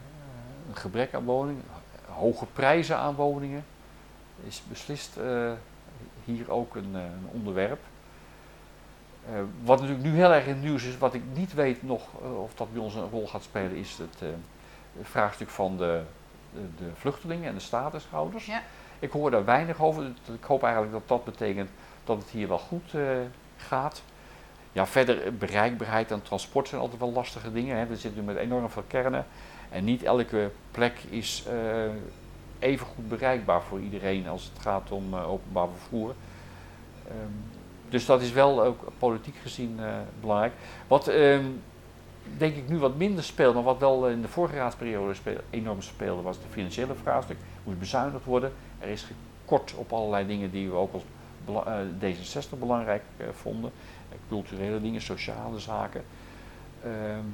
gebrek 0.74 1.14
aan 1.14 1.24
woningen, 1.24 1.64
hoge 2.06 2.46
prijzen 2.46 2.98
aan 2.98 3.16
woningen. 3.16 3.66
Is 4.48 4.64
beslist 4.68 5.20
hier 6.26 6.52
ook 6.52 6.76
een, 6.76 6.94
een 6.94 7.28
onderwerp. 7.32 7.80
Wat 9.64 9.80
natuurlijk 9.80 10.08
nu 10.08 10.16
heel 10.16 10.34
erg 10.34 10.46
in 10.46 10.54
het 10.54 10.62
nieuws 10.62 10.84
is, 10.84 10.98
wat 10.98 11.14
ik 11.14 11.22
niet 11.34 11.54
weet 11.54 11.84
nog 11.84 12.02
of 12.42 12.54
dat 12.56 12.74
bij 12.74 12.82
ons 12.82 12.96
een 12.96 13.10
rol 13.10 13.28
gaat 13.28 13.44
spelen, 13.44 13.76
is 13.76 13.98
het 13.98 14.24
vraagstuk 15.02 15.50
van 15.50 15.78
de, 15.78 16.02
de, 16.54 16.60
de, 16.78 16.90
vluchtelingen 16.94 17.48
en 17.48 17.54
de 17.54 17.60
statushouders. 17.60 18.46
Ja. 18.46 18.62
Ik 19.00 19.12
hoor 19.12 19.32
daar 19.32 19.46
weinig 19.46 19.82
over. 19.82 20.06
Ik 20.34 20.44
hoop 20.44 20.64
eigenlijk 20.64 20.94
dat 20.94 21.08
dat 21.08 21.24
betekent 21.24 21.70
dat 22.10 22.18
het 22.18 22.30
hier 22.30 22.48
wel 22.48 22.58
goed 22.58 22.94
gaat. 23.58 24.02
Ja, 24.72 24.88
verder 24.88 25.38
bereikbaarheid 25.38 26.12
en 26.12 26.22
transport 26.22 26.68
zijn 26.68 26.82
altijd 26.82 27.00
wel 27.00 27.12
lastige 27.12 27.52
dingen. 27.52 27.78
Hè. 27.78 27.86
We 27.86 27.96
zitten 27.96 28.20
nu 28.20 28.26
met 28.26 28.38
enorm 28.38 28.70
veel 28.70 28.84
kernen 28.88 29.26
en 29.70 29.84
niet 29.84 30.04
elke 30.04 30.52
plek 30.72 31.00
is 31.10 31.46
even 32.60 32.86
goed 32.86 33.10
bereikbaar 33.10 33.62
voor 33.62 33.80
iedereen 33.80 34.28
als 34.28 34.52
het 34.54 34.62
gaat 34.62 34.92
om 34.92 35.16
openbaar 35.16 35.68
vervoer. 35.78 36.10
Um, 37.08 37.44
dus 37.90 38.06
dat 38.06 38.22
is 38.22 38.32
wel 38.32 38.64
ook 38.64 38.80
politiek 38.98 39.36
gezien 39.42 39.80
belangrijk. 40.22 40.54
Wat 40.88 41.10
uh, 41.10 41.40
denk 42.38 42.56
ik 42.56 42.70
nu 42.70 42.78
wat 42.78 42.98
minder 42.98 43.24
speelt, 43.24 43.54
maar 43.54 43.64
wat 43.64 43.80
wel 43.80 44.10
in 44.10 44.22
de 44.22 44.28
vorige 44.28 44.56
raadsperiode 44.56 45.16
enorm 45.50 45.82
speelde, 45.82 46.22
was 46.22 46.38
de 46.38 46.48
financiële 46.50 46.96
vraagstuk. 46.96 47.38
Moest 47.64 47.80
bezuinigd 47.80 48.26
worden. 48.26 48.52
Er 48.80 48.88
is 48.88 49.08
gekort 49.44 49.74
op 49.76 49.94
allerlei 49.94 50.28
dingen 50.28 50.52
die 50.52 50.70
we 50.70 50.76
ook 50.76 50.94
als 50.94 51.04
D66 52.00 52.60
belangrijk 52.60 53.04
uh, 53.18 53.28
vonden. 53.32 53.72
culturele 54.28 54.82
dingen, 54.82 55.02
sociale 55.02 55.60
zaken. 55.60 56.04
Ehm, 56.84 57.26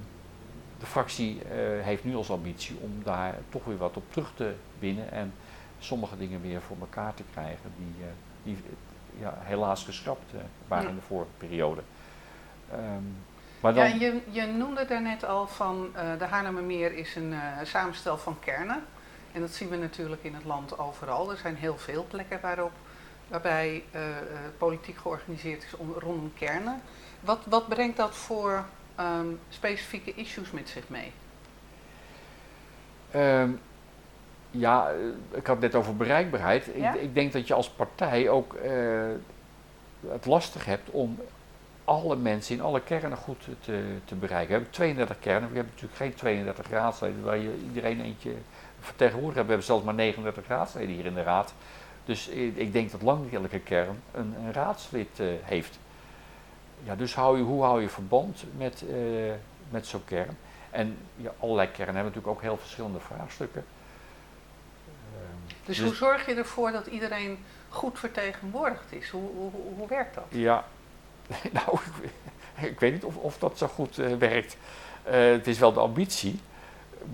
de 0.80 0.86
fractie 0.86 1.42
heeft 1.82 2.04
nu 2.04 2.16
als 2.16 2.30
ambitie 2.30 2.78
om 2.82 3.02
daar 3.04 3.36
toch 3.50 3.66
weer 3.66 3.78
wat 3.78 3.98
op 3.98 4.04
terug 4.10 4.32
te 4.36 4.54
winnen 4.80 5.12
en 5.12 5.34
sommige 5.80 6.18
dingen 6.18 6.42
weer 6.42 6.62
voor 6.62 6.78
elkaar 6.80 7.14
te 7.14 7.24
krijgen 7.32 7.72
die, 7.78 8.06
die 8.44 8.64
ja, 9.20 9.38
helaas 9.40 9.84
geschrapt 9.84 10.34
waren 10.68 10.90
in 10.90 10.96
de 10.96 11.02
vorige 11.02 11.32
periode. 11.38 11.82
Um, 12.74 13.16
maar 13.60 13.74
dan... 13.74 13.88
Ja, 13.88 13.96
je, 13.96 14.22
je 14.30 14.46
noemde 14.46 14.86
daarnet 14.86 15.26
al 15.26 15.48
van 15.48 15.88
uh, 15.96 16.02
de 16.20 16.26
Haarlemmermeer 16.26 16.94
is 16.94 17.16
een 17.16 17.32
uh, 17.32 17.40
samenstel 17.64 18.18
van 18.18 18.40
kernen. 18.40 18.84
En 19.32 19.42
dat 19.42 19.52
zien 19.52 19.70
we 19.70 19.76
natuurlijk 19.76 20.24
in 20.24 20.34
het 20.34 20.44
land 20.44 20.80
overal. 20.80 21.32
Er 21.32 21.38
zijn 21.38 21.56
heel 21.56 21.78
veel 21.78 22.06
plekken 22.10 22.40
waarop, 22.42 22.72
waarbij 23.28 23.84
uh, 23.96 24.02
politiek 24.58 24.98
georganiseerd 24.98 25.64
is 25.64 25.76
om, 25.76 25.94
rondom 25.98 26.32
kernen. 26.38 26.82
Wat, 27.20 27.40
wat 27.50 27.68
brengt 27.68 27.98
dat 27.98 28.16
voor 28.16 28.66
um, 29.00 29.40
specifieke 29.50 30.14
issues 30.14 30.52
met 30.52 30.70
zich 30.70 30.84
mee? 30.88 31.12
Um, 33.16 33.60
ja, 34.52 34.90
ik 35.32 35.48
had 35.48 35.56
het 35.56 35.60
net 35.60 35.76
over 35.76 35.96
bereikbaarheid. 35.96 36.68
Ik, 36.68 36.94
ik, 36.94 37.14
denk 37.14 37.34
dat 37.34 37.48
je 37.48 37.54
als 37.54 37.70
partij 37.70 38.30
ook 38.30 38.56
het 40.08 40.26
lastig 40.26 40.66
hebt 40.66 40.90
om 40.90 41.18
alle 41.86 42.16
mensen 42.16 42.56
in 42.56 42.62
alle 42.62 42.82
kernen 42.82 43.18
goed 43.18 43.48
te, 43.60 43.84
te 44.06 44.16
bereiken. 44.16 44.48
We 44.48 44.54
hebben 44.54 44.72
32 44.72 45.20
kernen, 45.20 45.50
we 45.50 45.56
hebben 45.56 45.74
natuurlijk 45.74 46.02
geen 46.02 46.14
32 46.14 46.70
raadsleden 46.70 47.24
waar 47.24 47.38
je 47.38 47.58
iedereen 47.68 48.02
eentje 48.02 48.34
vertegenwoordigd 48.80 49.36
hebt. 49.36 49.48
We 49.48 49.54
hebben 49.54 49.68
zelfs 49.68 49.84
maar 49.84 49.94
39 49.94 50.48
raadsleden 50.48 50.96
hier 50.96 51.06
in 51.06 51.14
de 51.14 51.24
raad. 51.24 51.54
Dus 52.06 52.28
ik 52.28 52.74
denk 52.74 52.92
dat 52.92 53.02
lang 53.02 53.24
niet 53.24 53.34
elke 53.34 53.60
kern 53.60 54.02
een, 54.12 54.36
een 54.46 54.54
raadslid 54.54 55.20
uh, 55.20 55.28
heeft. 55.42 55.80
Ja, 56.84 56.96
dus 56.96 57.16
hou 57.16 57.38
je, 57.38 57.44
hoe 57.44 57.64
hou 57.64 57.82
je 57.82 57.90
verband 57.90 58.44
met, 58.58 58.84
uh, 58.90 59.32
met 59.70 59.88
zo'n 59.88 60.06
kern? 60.06 60.38
En 60.72 60.98
ja, 61.16 61.34
allerlei 61.40 61.68
kernen 61.68 61.96
hebben 61.96 62.14
natuurlijk 62.14 62.34
ook 62.38 62.42
heel 62.42 62.58
verschillende 62.58 63.00
vraagstukken. 63.00 63.66
Dus, 65.48 65.78
dus, 65.78 65.86
hoe 65.86 65.96
zorg 65.96 66.26
je 66.26 66.34
ervoor 66.34 66.72
dat 66.72 66.88
iedereen 66.88 67.38
goed 67.70 68.00
vertegenwoordigd 68.00 68.92
is? 68.92 69.10
Hoe, 69.10 69.30
hoe, 69.36 69.52
hoe 69.78 69.88
werkt 69.88 70.16
dat? 70.16 70.26
Ja, 70.30 70.66
nou, 71.52 71.78
ik 72.56 72.80
weet 72.80 72.94
niet 72.94 73.04
of, 73.04 73.16
of 73.16 73.38
dat 73.38 73.58
zo 73.58 73.68
goed 73.68 73.98
uh, 73.98 74.16
werkt. 74.16 74.58
Het 75.04 75.48
is 75.48 75.60
wel 75.60 75.74
de 75.74 75.80
ambitie, 75.80 76.40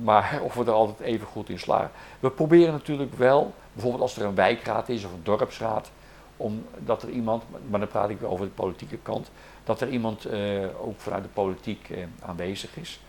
maar 0.01 0.39
of 0.43 0.53
we 0.53 0.65
er 0.65 0.71
altijd 0.71 0.99
even 0.99 1.27
goed 1.27 1.49
in 1.49 1.59
slagen. 1.59 1.91
We 2.19 2.31
proberen 2.31 2.73
natuurlijk 2.73 3.13
wel, 3.13 3.53
bijvoorbeeld 3.73 4.03
als 4.03 4.17
er 4.17 4.25
een 4.25 4.35
wijkraad 4.35 4.89
is 4.89 5.05
of 5.05 5.13
een 5.13 5.23
dorpsraad, 5.23 5.91
omdat 6.37 7.03
er 7.03 7.09
iemand, 7.09 7.43
maar 7.69 7.79
dan 7.79 7.89
praat 7.89 8.09
ik 8.09 8.23
over 8.23 8.45
de 8.45 8.51
politieke 8.51 8.97
kant, 8.97 9.31
dat 9.63 9.81
er 9.81 9.89
iemand 9.89 10.27
uh, 10.27 10.65
ook 10.81 10.99
vanuit 10.99 11.23
de 11.23 11.29
politiek 11.29 11.93
aanwezig 12.21 12.77
is. 12.77 12.99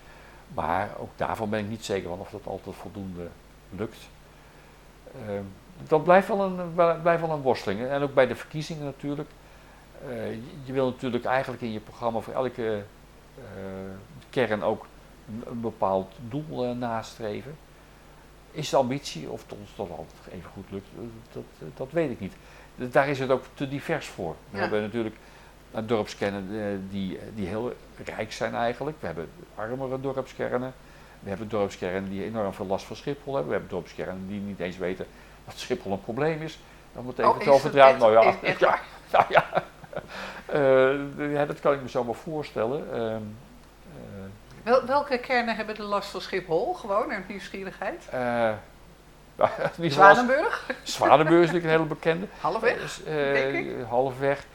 Maar 0.54 0.90
ook 0.98 1.10
daarvan 1.16 1.50
ben 1.50 1.60
ik 1.60 1.68
niet 1.68 1.84
zeker 1.84 2.10
of 2.10 2.30
dat 2.30 2.46
altijd 2.46 2.76
voldoende 2.76 3.28
lukt. 3.70 3.98
dat 5.86 6.04
blijft 6.04 6.28
wel, 6.28 6.40
een, 6.40 6.74
blijft 7.02 7.20
wel 7.20 7.30
een 7.30 7.42
worsteling. 7.42 7.86
En 7.86 8.02
ook 8.02 8.14
bij 8.14 8.26
de 8.26 8.36
verkiezingen 8.36 8.84
natuurlijk. 8.84 9.28
Uh, 10.08 10.32
je 10.64 10.72
wil 10.72 10.86
natuurlijk 10.86 11.24
eigenlijk 11.24 11.62
in 11.62 11.72
je 11.72 11.80
programma 11.80 12.20
voor 12.20 12.34
elke 12.34 12.84
kern 14.30 14.62
ook 14.62 14.86
een, 15.46 15.60
bepaald 15.60 16.12
doel 16.28 16.74
nastreven. 16.74 17.56
Is 18.52 18.68
de 18.68 18.76
ambitie, 18.76 19.30
of 19.30 19.42
het 19.42 19.58
ons 19.58 19.70
dat 19.76 19.90
altijd 19.90 20.20
even 20.32 20.50
goed 20.52 20.70
lukt, 20.70 20.88
dat, 21.32 21.42
dat 21.76 21.88
weet 21.90 22.10
ik 22.10 22.20
niet. 22.20 22.34
Daar 22.74 23.08
is 23.08 23.18
het 23.18 23.30
ook 23.30 23.44
te 23.54 23.68
divers 23.68 24.06
voor. 24.06 24.36
We 24.50 24.58
hebben 24.58 24.82
natuurlijk 24.82 25.16
dorpskernen 25.80 26.88
die, 26.90 27.18
die 27.34 27.46
heel 27.46 27.72
rijk 28.04 28.32
zijn 28.32 28.54
eigenlijk. 28.54 28.96
We 29.00 29.06
hebben 29.06 29.28
armere 29.54 30.00
dorpskernen. 30.00 30.74
We 31.20 31.28
hebben 31.28 31.48
dorpskernen 31.48 32.10
die 32.10 32.24
enorm 32.24 32.52
veel 32.52 32.66
last 32.66 32.84
van 32.84 32.96
Schiphol 32.96 33.34
hebben. 33.34 33.52
We 33.52 33.58
hebben 33.58 33.76
dorpskernen 33.78 34.28
die 34.28 34.40
niet 34.40 34.60
eens 34.60 34.76
weten 34.76 35.06
dat 35.44 35.58
Schiphol 35.58 35.92
een 35.92 36.00
probleem 36.00 36.42
is. 36.42 36.58
Dan 36.94 37.04
moet 37.04 37.18
even 37.18 37.30
oh, 37.30 37.38
te 37.38 37.50
overdragen. 37.50 37.98
Nou 37.98 38.12
ja, 38.12 38.36
ja, 38.58 38.78
nou 39.12 39.24
ja, 39.28 39.64
uh, 41.18 41.32
ja, 41.32 41.46
dat 41.46 41.60
kan 41.60 41.72
ik 41.72 41.82
me 41.82 41.88
zo 41.88 42.04
maar 42.04 42.14
voorstellen. 42.14 42.86
Uh, 42.94 43.16
Wel, 44.62 44.84
welke 44.84 45.18
kernen 45.18 45.56
hebben 45.56 45.74
de 45.74 45.82
last 45.82 46.10
van 46.10 46.20
Schiphol? 46.20 46.74
Gewoon 46.74 47.12
uit 47.12 47.28
nieuwsgierigheid? 47.28 48.08
Uh, 49.38 49.88
Zwanenburg? 49.90 50.70
Zwanenburg 50.82 51.40
is 51.42 51.46
natuurlijk 51.46 51.64
een 51.64 51.70
hele 51.70 51.94
bekende. 51.94 52.26
Halfweg, 52.40 53.00
uh, 53.06 53.88
Halfweg. 53.88 54.46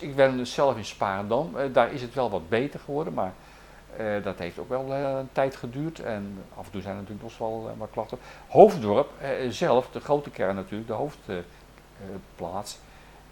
Ik 0.00 0.16
ben 0.16 0.36
dus 0.36 0.54
zelf 0.54 0.76
in 0.76 0.84
Sparendam. 0.84 1.54
daar 1.72 1.92
is 1.92 2.02
het 2.02 2.14
wel 2.14 2.30
wat 2.30 2.48
beter 2.48 2.80
geworden, 2.80 3.14
maar 3.14 3.32
dat 4.22 4.38
heeft 4.38 4.58
ook 4.58 4.68
wel 4.68 4.92
een 4.92 5.28
tijd 5.32 5.56
geduurd. 5.56 6.00
En 6.00 6.44
af 6.56 6.66
en 6.66 6.72
toe 6.72 6.80
zijn 6.82 6.94
er 6.94 7.00
natuurlijk 7.00 7.28
nog 7.28 7.38
wel 7.38 7.74
wat 7.78 7.88
klachten. 7.92 8.18
Hoofddorp 8.48 9.10
zelf, 9.48 9.90
de 9.90 10.00
grote 10.00 10.30
kern 10.30 10.54
natuurlijk, 10.54 10.88
de 10.88 10.94
hoofdplaats 10.94 12.78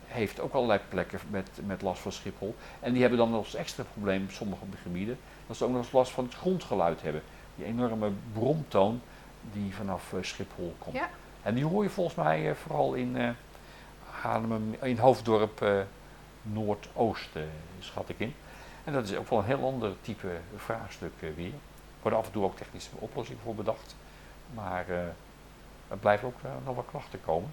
heeft 0.09 0.41
ook 0.41 0.53
allerlei 0.53 0.81
plekken 0.89 1.21
met, 1.31 1.49
met 1.67 1.83
last 1.83 2.01
van 2.01 2.13
Schiphol. 2.13 2.55
En 2.81 2.93
die 2.93 3.01
hebben 3.01 3.19
dan 3.19 3.35
eens 3.35 3.55
extra 3.55 3.85
probleem 3.93 4.23
op 4.25 4.31
sommige 4.31 4.65
gebieden. 4.83 5.19
Dat 5.47 5.57
ze 5.57 5.65
ook 5.65 5.71
nog 5.71 5.79
eens 5.79 5.93
last 5.93 6.13
van 6.13 6.25
het 6.25 6.35
grondgeluid 6.35 7.03
hebben. 7.03 7.23
Die 7.55 7.65
enorme 7.65 8.11
bromtoon 8.33 9.01
die 9.53 9.75
vanaf 9.75 10.13
uh, 10.13 10.23
Schiphol 10.23 10.75
komt. 10.79 10.97
Ja. 10.97 11.09
En 11.43 11.55
die 11.55 11.65
hoor 11.65 11.83
je 11.83 11.91
volgens 11.91 12.17
mij 12.17 12.49
uh, 12.49 12.55
vooral 12.55 12.95
in, 12.95 13.17
uh, 13.17 13.31
Haarlem, 14.11 14.77
in 14.83 14.99
Hoofddorp 14.99 15.87
Noordoost, 16.43 17.29
schat 17.79 18.09
ik 18.09 18.19
in. 18.19 18.35
En 18.85 18.93
dat 18.93 19.09
is 19.09 19.17
ook 19.17 19.29
wel 19.29 19.39
een 19.39 19.45
heel 19.45 19.65
ander 19.65 19.93
type 20.01 20.29
vraagstuk 20.57 21.13
weer. 21.21 21.47
Er 21.47 22.03
worden 22.03 22.19
af 22.19 22.27
en 22.27 22.33
toe 22.33 22.45
ook 22.45 22.57
technische 22.57 22.91
oplossingen 22.95 23.43
voor 23.43 23.55
bedacht. 23.55 23.97
Maar 24.55 24.89
er 25.89 25.99
blijven 26.01 26.29
ook 26.29 26.41
nog 26.65 26.77
wat 26.77 26.85
klachten 26.91 27.21
komen. 27.21 27.51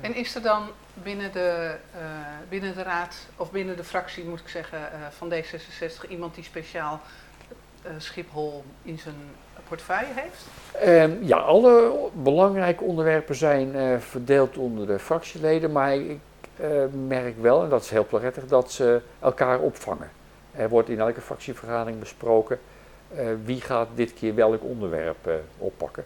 En 0.00 0.14
is 0.14 0.34
er 0.34 0.42
dan 0.42 0.68
binnen 1.02 1.32
de, 1.32 1.74
uh, 1.94 2.00
binnen 2.48 2.74
de 2.74 2.82
raad, 2.82 3.16
of 3.36 3.50
binnen 3.50 3.76
de 3.76 3.84
fractie 3.84 4.24
moet 4.24 4.40
ik 4.40 4.48
zeggen, 4.48 4.78
uh, 4.78 5.06
van 5.10 5.32
D66 5.32 6.08
iemand 6.08 6.34
die 6.34 6.44
speciaal 6.44 7.00
uh, 7.86 7.90
Schiphol 7.98 8.64
in 8.82 8.98
zijn 8.98 9.14
portefeuille 9.68 10.12
heeft? 10.14 10.46
Um, 10.84 11.18
ja, 11.22 11.36
alle 11.36 11.94
belangrijke 12.12 12.84
onderwerpen 12.84 13.34
zijn 13.34 14.00
verdeeld 14.00 14.56
onder 14.56 14.86
de 14.86 14.98
fractieleden, 14.98 15.72
maar 15.72 15.94
ik 15.94 16.18
merk 17.06 17.40
wel, 17.40 17.62
en 17.62 17.68
dat 17.68 17.82
is 17.82 17.90
heel 17.90 18.04
prettig, 18.04 18.46
dat 18.46 18.72
ze 18.72 19.00
elkaar 19.20 19.58
opvangen. 19.58 20.10
Er 20.52 20.68
wordt 20.68 20.88
in 20.88 21.00
elke 21.00 21.20
fractievergadering 21.20 21.98
besproken 21.98 22.58
wie 23.44 23.60
gaat 23.60 23.88
dit 23.94 24.14
keer 24.14 24.34
welk 24.34 24.64
onderwerp 24.64 25.30
oppakken. 25.58 26.04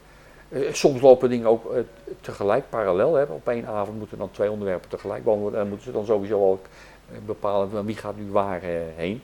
Eh, 0.50 0.72
soms 0.72 1.00
lopen 1.00 1.28
dingen 1.28 1.48
ook 1.48 1.72
uh, 1.72 1.80
tegelijk, 2.20 2.64
parallel. 2.68 3.14
Hè. 3.14 3.22
Op 3.22 3.48
één 3.48 3.66
avond 3.66 3.98
moeten 3.98 4.18
dan 4.18 4.30
twee 4.30 4.50
onderwerpen 4.50 4.88
tegelijk 4.88 5.24
behandeld 5.24 5.54
En 5.54 5.68
moeten 5.68 5.86
ze 5.86 5.92
dan 5.92 6.04
sowieso 6.04 6.50
ook 6.50 6.66
uh, 7.12 7.18
bepalen 7.26 7.84
wie 7.84 7.96
gaat 7.96 8.16
nu 8.16 8.30
waar 8.30 8.60
heen. 8.96 9.22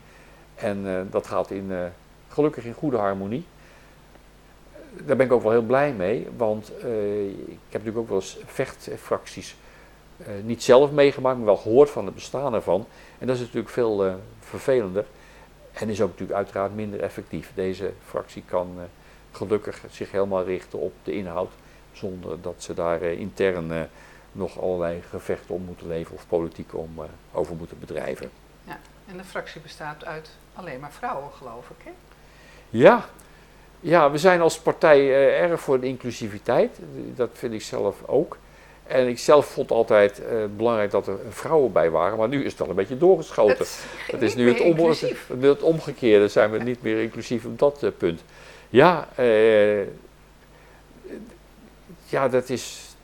En 0.54 1.08
dat 1.10 1.26
gaat 1.26 1.50
in, 1.50 1.72
gelukkig 2.28 2.64
in 2.64 2.72
goede 2.72 2.96
harmonie. 2.96 3.46
Daar 4.92 5.16
ben 5.16 5.26
ik 5.26 5.32
ook 5.32 5.42
wel 5.42 5.50
heel 5.50 5.62
blij 5.62 5.92
mee, 5.92 6.28
want 6.36 6.68
ik 6.68 7.68
heb 7.68 7.84
natuurlijk 7.84 7.96
ook 7.96 8.08
wel 8.08 8.16
eens 8.16 8.38
vechtfracties 8.44 9.56
niet 10.42 10.62
zelf 10.62 10.90
meegemaakt, 10.90 11.36
maar 11.36 11.46
wel 11.46 11.56
gehoord 11.56 11.90
van 11.90 12.04
het 12.04 12.14
bestaan 12.14 12.54
ervan. 12.54 12.86
En 13.18 13.26
dat 13.26 13.36
is 13.36 13.42
natuurlijk 13.42 13.68
veel 13.68 14.18
vervelender 14.40 15.04
en 15.72 15.88
is 15.88 16.00
ook 16.00 16.10
natuurlijk 16.10 16.38
uiteraard 16.38 16.74
minder 16.74 17.00
effectief. 17.00 17.52
Deze 17.54 17.92
fractie 18.04 18.42
kan 18.46 18.78
gelukkig 19.36 19.80
zich 19.90 20.10
helemaal 20.10 20.44
richten 20.44 20.78
op 20.78 20.92
de 21.02 21.12
inhoud, 21.12 21.50
zonder 21.92 22.40
dat 22.40 22.54
ze 22.58 22.74
daar 22.74 23.00
eh, 23.00 23.18
intern 23.18 23.72
eh, 23.72 23.80
nog 24.32 24.60
allerlei 24.60 25.02
gevechten 25.10 25.54
om 25.54 25.62
moeten 25.62 25.88
leveren 25.88 26.16
of 26.16 26.26
politiek 26.28 26.74
om 26.74 26.90
eh, 26.96 27.04
over 27.32 27.56
moeten 27.56 27.78
bedrijven. 27.80 28.30
Ja, 28.64 28.78
en 29.06 29.16
de 29.16 29.24
fractie 29.24 29.60
bestaat 29.60 30.04
uit 30.04 30.30
alleen 30.54 30.80
maar 30.80 30.92
vrouwen, 30.92 31.32
geloof 31.32 31.70
ik, 31.70 31.84
hè? 31.84 31.90
Ja, 32.70 33.04
ja, 33.80 34.10
we 34.10 34.18
zijn 34.18 34.40
als 34.40 34.58
partij 34.58 35.12
erg 35.40 35.60
voor 35.60 35.80
de 35.80 35.86
inclusiviteit. 35.86 36.78
Dat 37.14 37.30
vind 37.32 37.52
ik 37.52 37.62
zelf 37.62 38.02
ook. 38.06 38.36
En 38.86 39.08
ik 39.08 39.18
zelf 39.18 39.46
vond 39.46 39.70
altijd 39.70 40.20
uh, 40.20 40.44
belangrijk 40.56 40.90
dat 40.90 41.06
er 41.06 41.18
vrouwen 41.28 41.72
bij 41.72 41.90
waren, 41.90 42.18
maar 42.18 42.28
nu 42.28 42.44
is 42.44 42.52
het 42.52 42.60
al 42.60 42.68
een 42.68 42.74
beetje 42.74 42.98
doorgeschoten. 42.98 43.66
Het, 44.06 44.22
is 44.22 44.34
nu 44.34 44.48
het, 44.48 44.60
om, 44.60 44.94
het, 45.40 45.62
omgekeerde, 45.62 46.28
zijn 46.28 46.50
we 46.50 46.58
niet 46.58 46.82
meer 46.82 47.02
inclusief 47.02 47.44
op 47.44 47.58
dat 47.58 47.84
punt. 47.98 48.22
Ja, 48.68 49.08
uh, 49.18 49.86
ja, 52.06 52.28
dat 52.28 52.48
is 52.48 52.94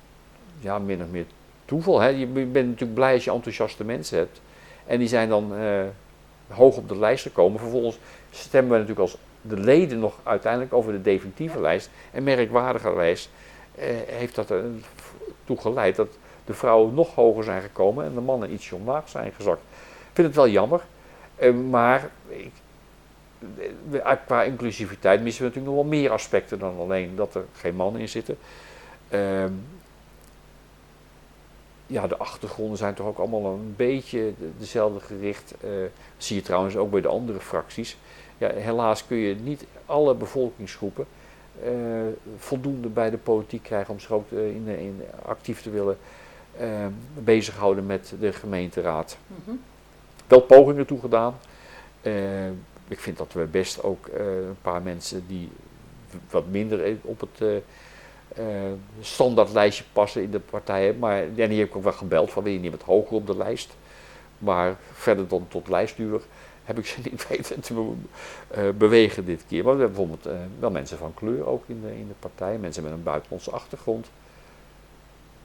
ja, 0.60 0.78
min 0.78 1.02
of 1.02 1.08
meer 1.10 1.24
toeval. 1.64 2.00
Hè. 2.00 2.08
Je 2.08 2.26
bent 2.26 2.66
natuurlijk 2.66 2.94
blij 2.94 3.14
als 3.14 3.24
je 3.24 3.30
enthousiaste 3.30 3.84
mensen 3.84 4.18
hebt. 4.18 4.40
En 4.86 4.98
die 4.98 5.08
zijn 5.08 5.28
dan 5.28 5.52
uh, 5.54 5.82
hoog 6.48 6.76
op 6.76 6.88
de 6.88 6.98
lijst 6.98 7.22
gekomen. 7.22 7.60
Vervolgens 7.60 7.98
stemmen 8.30 8.72
we 8.72 8.78
natuurlijk 8.78 9.10
als 9.10 9.16
de 9.40 9.56
leden 9.56 9.98
nog 9.98 10.18
uiteindelijk 10.22 10.72
over 10.72 10.92
de 10.92 11.02
definitieve 11.02 11.60
lijst. 11.60 11.90
En 12.10 12.22
merkwaardigerwijs 12.22 13.28
uh, 13.78 13.84
heeft 14.06 14.34
dat 14.34 14.50
ertoe 14.50 15.60
geleid 15.60 15.96
dat 15.96 16.08
de 16.44 16.54
vrouwen 16.54 16.94
nog 16.94 17.14
hoger 17.14 17.44
zijn 17.44 17.62
gekomen 17.62 18.04
en 18.04 18.14
de 18.14 18.20
mannen 18.20 18.52
ietsje 18.52 18.74
omlaag 18.74 19.08
zijn 19.08 19.32
gezakt. 19.36 19.62
Ik 19.82 20.12
vind 20.12 20.26
het 20.26 20.36
wel 20.36 20.48
jammer. 20.48 20.80
maar 21.70 22.10
ik, 22.28 22.52
qua 24.26 24.42
inclusiviteit 24.42 25.22
missen 25.22 25.42
we 25.42 25.48
natuurlijk 25.48 25.76
nog 25.76 25.84
wel 25.84 25.98
meer 26.00 26.10
aspecten 26.10 26.58
dan 26.58 26.78
alleen 26.78 27.16
dat 27.16 27.34
er 27.34 27.44
geen 27.52 27.74
mannen 27.74 28.00
in 28.00 28.08
zitten. 28.08 28.38
Ehm, 29.08 29.52
ja, 31.86 32.06
de 32.06 32.16
achtergronden 32.16 32.78
zijn 32.78 32.94
toch 32.94 33.06
ook 33.06 33.18
allemaal 33.18 33.44
een 33.44 33.74
beetje 33.76 34.32
dezelfde 34.58 35.00
gericht. 35.00 35.54
Uh, 35.64 35.70
zie 36.16 36.36
je 36.36 36.42
trouwens 36.42 36.76
ook 36.76 36.90
bij 36.90 37.00
de 37.00 37.08
andere 37.08 37.40
fracties. 37.40 37.96
Ja, 38.38 38.52
helaas 38.52 39.06
kun 39.06 39.16
je 39.16 39.34
niet 39.34 39.64
alle 39.86 40.14
bevolkingsgroepen 40.14 41.06
uh, 41.64 41.70
voldoende 42.36 42.88
bij 42.88 43.10
de 43.10 43.18
politiek 43.18 43.62
krijgen 43.62 43.92
om 43.92 44.00
zich 44.00 44.10
ook 44.10 44.30
uh, 44.30 44.46
in, 44.46 44.66
in, 44.66 45.02
actief 45.24 45.62
te 45.62 45.70
willen 45.70 45.98
bezighouden 47.14 47.86
met 47.86 48.14
de 48.20 48.32
gemeenteraad. 48.32 49.16
Mm 49.26 49.60
Wel 50.26 50.40
pogingen 50.40 50.86
toegedaan. 50.86 51.38
Ik 52.88 53.00
vind 53.00 53.18
dat 53.18 53.32
we 53.32 53.44
best 53.44 53.82
ook 53.82 54.06
een 54.06 54.56
paar 54.62 54.82
mensen 54.82 55.24
die 55.26 55.50
wat 56.30 56.46
minder 56.46 56.96
op 57.02 57.20
het 57.20 57.40
uh, 58.38 58.72
standaardlijstje 59.00 59.84
passen 59.92 60.22
in 60.22 60.30
de 60.30 60.40
partijen. 60.40 60.98
Maar 60.98 61.22
en 61.22 61.34
die 61.34 61.58
heb 61.58 61.68
ik 61.68 61.76
ook 61.76 61.82
wel 61.82 61.92
gebeld 61.92 62.30
van 62.30 62.42
wil 62.42 62.52
je 62.52 62.58
niet 62.58 62.70
wat 62.70 62.82
hoger 62.82 63.16
op 63.16 63.26
de 63.26 63.36
lijst. 63.36 63.76
Maar 64.38 64.76
verder 64.92 65.28
dan 65.28 65.46
tot 65.48 65.68
lijstduur 65.68 66.20
heb 66.64 66.78
ik 66.78 66.86
ze 66.86 67.00
niet 67.10 67.26
weten 67.28 67.60
te 67.60 67.92
bewegen 68.78 69.24
dit 69.24 69.44
keer. 69.48 69.64
Maar 69.64 69.76
we 69.76 69.80
hebben 69.80 69.96
bijvoorbeeld 70.06 70.36
wel 70.58 70.70
mensen 70.70 70.98
van 70.98 71.14
kleur 71.14 71.46
ook 71.46 71.64
in 71.66 71.80
de, 71.80 71.98
in 71.98 72.08
de 72.08 72.14
partij. 72.18 72.58
Mensen 72.58 72.82
met 72.82 72.92
een 72.92 73.02
buitenlandse 73.02 73.50
achtergrond. 73.50 74.06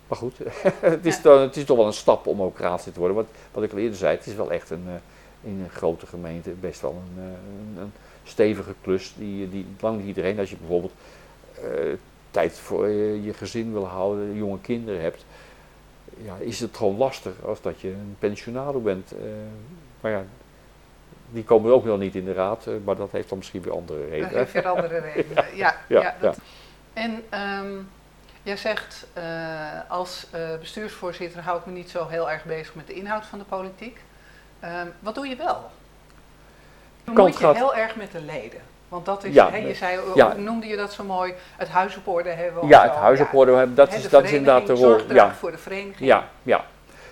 Maar 0.08 0.18
goed, 0.18 0.38
het, 0.80 1.06
is 1.06 1.22
toch, 1.22 1.40
het 1.40 1.58
is 1.58 1.66
toch 1.66 1.78
wel 1.78 1.86
een 1.86 1.94
stap 1.94 2.28
om 2.28 2.42
ook 2.42 2.60
raadslid 2.60 2.94
te 2.94 3.00
worden. 3.00 3.18
Wat, 3.18 3.28
wat 3.52 3.64
ik 3.64 3.72
al 3.72 3.78
eerder 3.78 3.98
zei, 3.98 4.18
het 4.18 4.28
is 4.28 4.36
wel 4.36 4.52
echt 4.52 4.70
een, 4.70 4.88
in 5.42 5.60
een 5.64 5.70
grote 5.70 6.06
gemeente 6.06 6.50
best 6.50 6.82
wel 6.82 6.92
een, 7.16 7.24
een, 7.24 7.82
een 7.82 7.92
stevige 8.24 8.74
klus. 8.82 9.14
Die, 9.18 9.50
die 9.50 9.66
lang 9.80 9.98
niet 9.98 10.08
iedereen, 10.08 10.40
als 10.40 10.50
je 10.50 10.58
bijvoorbeeld 10.58 10.94
tijd 12.32 12.60
voor 12.60 12.88
je 12.90 13.34
gezin 13.34 13.72
wil 13.72 13.86
houden, 13.88 14.36
jonge 14.36 14.62
kinderen 14.62 15.02
hebt, 15.02 15.26
ja, 16.18 16.36
is 16.40 16.60
het 16.60 16.78
gewoon 16.78 16.98
lastig 16.98 17.34
als 17.44 17.62
dat 17.62 17.82
je 17.82 17.88
een 17.88 18.16
pensionado 18.20 18.80
bent. 18.80 19.14
Uh, 19.14 19.20
maar 20.02 20.12
ja, 20.12 20.24
die 21.30 21.44
komen 21.44 21.74
ook 21.74 21.84
wel 21.84 21.98
niet 21.98 22.16
in 22.16 22.26
de 22.26 22.34
raad, 22.34 22.66
uh, 22.68 22.74
maar 22.84 22.96
dat 22.96 23.12
heeft 23.12 23.30
dan 23.30 23.38
misschien 23.38 23.62
weer 23.62 23.74
andere 23.74 24.04
redenen. 24.04 24.30
Dat 24.30 24.38
heeft 24.38 24.52
weer 24.52 24.68
andere 24.68 24.98
redenen, 25.14 25.46
ja. 25.56 25.76
ja. 25.88 26.16
En 26.94 27.24
um, 27.62 27.90
jij 28.44 28.58
zegt, 28.58 29.08
als 29.88 30.28
bestuursvoorzitter 30.60 31.42
hou 31.42 31.60
ik 31.60 31.66
me 31.66 31.72
niet 31.72 31.90
zo 31.90 32.08
heel 32.08 32.32
erg 32.32 32.44
bezig 32.44 32.76
met 32.76 32.88
de 32.88 32.94
inhoud 32.94 33.26
van 33.26 33.40
de 33.40 33.46
politiek. 33.46 34.02
Um, 34.64 34.94
wat 35.00 35.16
doe 35.16 35.28
je 35.28 35.36
wel? 35.36 35.70
Moet 37.04 37.40
je 37.40 37.54
heel 37.54 37.76
erg 37.76 37.96
met 37.96 38.12
de 38.12 38.22
leden? 38.22 38.62
Want 38.90 39.06
dat 39.06 39.24
is, 39.24 39.34
ja, 39.34 39.56
je 39.56 39.74
zei, 39.74 40.00
ja. 40.16 40.34
noemde 40.34 40.68
je 40.68 40.76
dat 40.76 40.94
zo 40.94 41.04
mooi, 41.04 41.34
het 41.58 41.68
huis 41.68 41.98
op 41.98 42.08
orde 42.08 42.30
hebben. 42.30 42.68
Ja, 42.68 42.84
het 42.84 42.92
huis 42.92 43.20
op 43.20 43.34
orde 43.34 43.52
hebben, 43.52 43.76
dat, 43.76 43.94
is, 43.94 44.10
dat 44.10 44.24
is 44.24 44.32
inderdaad 44.32 44.68
de 44.68 44.74
rol. 44.74 45.14
Ja. 45.14 45.34
voor 45.34 45.52
de 45.52 45.58
vereniging. 45.58 46.10
Ja, 46.10 46.30
ja. 46.44 46.66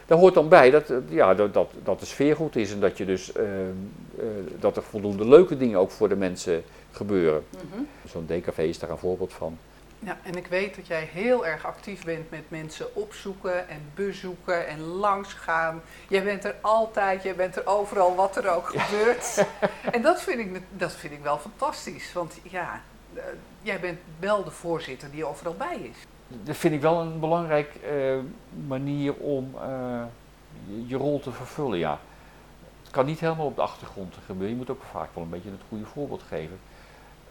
Daar 0.06 0.18
hoort 0.18 0.34
dan 0.34 0.50
bij 0.50 0.72
dat, 0.72 0.94
ja, 1.10 1.34
dat, 1.34 1.54
dat, 1.54 1.72
dat 1.84 2.00
de 2.00 2.06
sfeer 2.06 2.36
goed 2.36 2.56
is 2.56 2.72
en 2.72 2.80
dat, 2.80 2.98
je 2.98 3.06
dus, 3.06 3.32
uh, 3.38 3.44
uh, 3.44 4.26
dat 4.60 4.78
er 4.78 4.84
voldoende 4.84 5.28
leuke 5.28 5.58
dingen 5.58 5.80
ook 5.80 5.92
voor 5.92 6.10
de 6.10 6.16
mensen 6.16 6.64
gebeuren. 6.92 7.44
Mm 7.50 7.70
-hmm. 7.72 7.88
Zo'n 8.08 8.26
DKV 8.26 8.58
is 8.58 8.80
daar 8.80 8.90
een 8.90 8.98
voorbeeld 8.98 9.34
van. 9.34 9.58
Ja, 10.06 10.18
en 10.24 10.36
ik 10.36 10.48
weet 10.48 10.76
dat 10.76 10.88
jij 10.88 11.10
heel 11.12 11.46
erg 11.46 11.66
actief 11.66 12.04
bent 12.04 12.30
met 12.30 12.44
mensen 12.48 12.96
opzoeken 12.96 13.70
en 13.70 13.82
bezoeken 13.94 14.68
en 14.68 14.80
langsgaan. 14.80 15.82
Jij 16.08 16.24
bent 16.24 16.44
er 16.44 16.56
altijd, 16.62 17.24
jij 17.24 17.36
bent 17.36 17.56
er 17.56 17.68
overal 17.68 18.16
wat 18.16 18.36
er 18.36 18.50
ook 18.50 18.68
gebeurt. 18.68 19.46
En 19.92 20.02
dat 20.02 20.22
vind, 20.22 20.40
ik, 20.40 20.62
dat 20.70 20.94
vind 20.94 21.14
ik 21.14 21.24
wel 21.24 21.38
fantastisch, 21.38 22.14
want 22.14 22.38
ja, 22.44 22.82
uh, 23.14 23.22
jij 23.62 23.80
bent 23.80 24.00
wel 24.20 24.44
de 24.44 24.52
voorzitter 24.52 25.12
die 25.12 25.26
overal 25.26 25.56
bij 25.56 25.78
is. 25.78 25.98
Dat 26.28 26.58
vind 26.58 26.74
ik 26.74 26.82
wel 26.82 27.02
een 27.02 27.20
belangrijke 27.20 27.80
uh, 27.92 28.20
manier 28.68 29.14
om 29.14 29.56
uh, 29.56 30.04
je, 30.68 30.88
je, 30.88 30.96
rol 30.96 31.20
te 31.20 31.32
vervullen, 31.32 31.78
ja. 31.78 32.00
Het 32.82 32.92
kan 32.92 33.06
niet 33.06 33.20
helemaal 33.20 33.46
op 33.46 33.56
de 33.56 33.62
achtergrond 33.62 34.16
gebeuren, 34.26 34.50
je 34.50 34.56
moet 34.56 34.70
ook 34.70 34.84
vaak 34.92 35.10
wel 35.14 35.24
een 35.24 35.30
beetje 35.30 35.52
het 35.52 35.62
goede 35.70 35.86
voorbeeld 35.86 36.24
geven. 36.28 36.60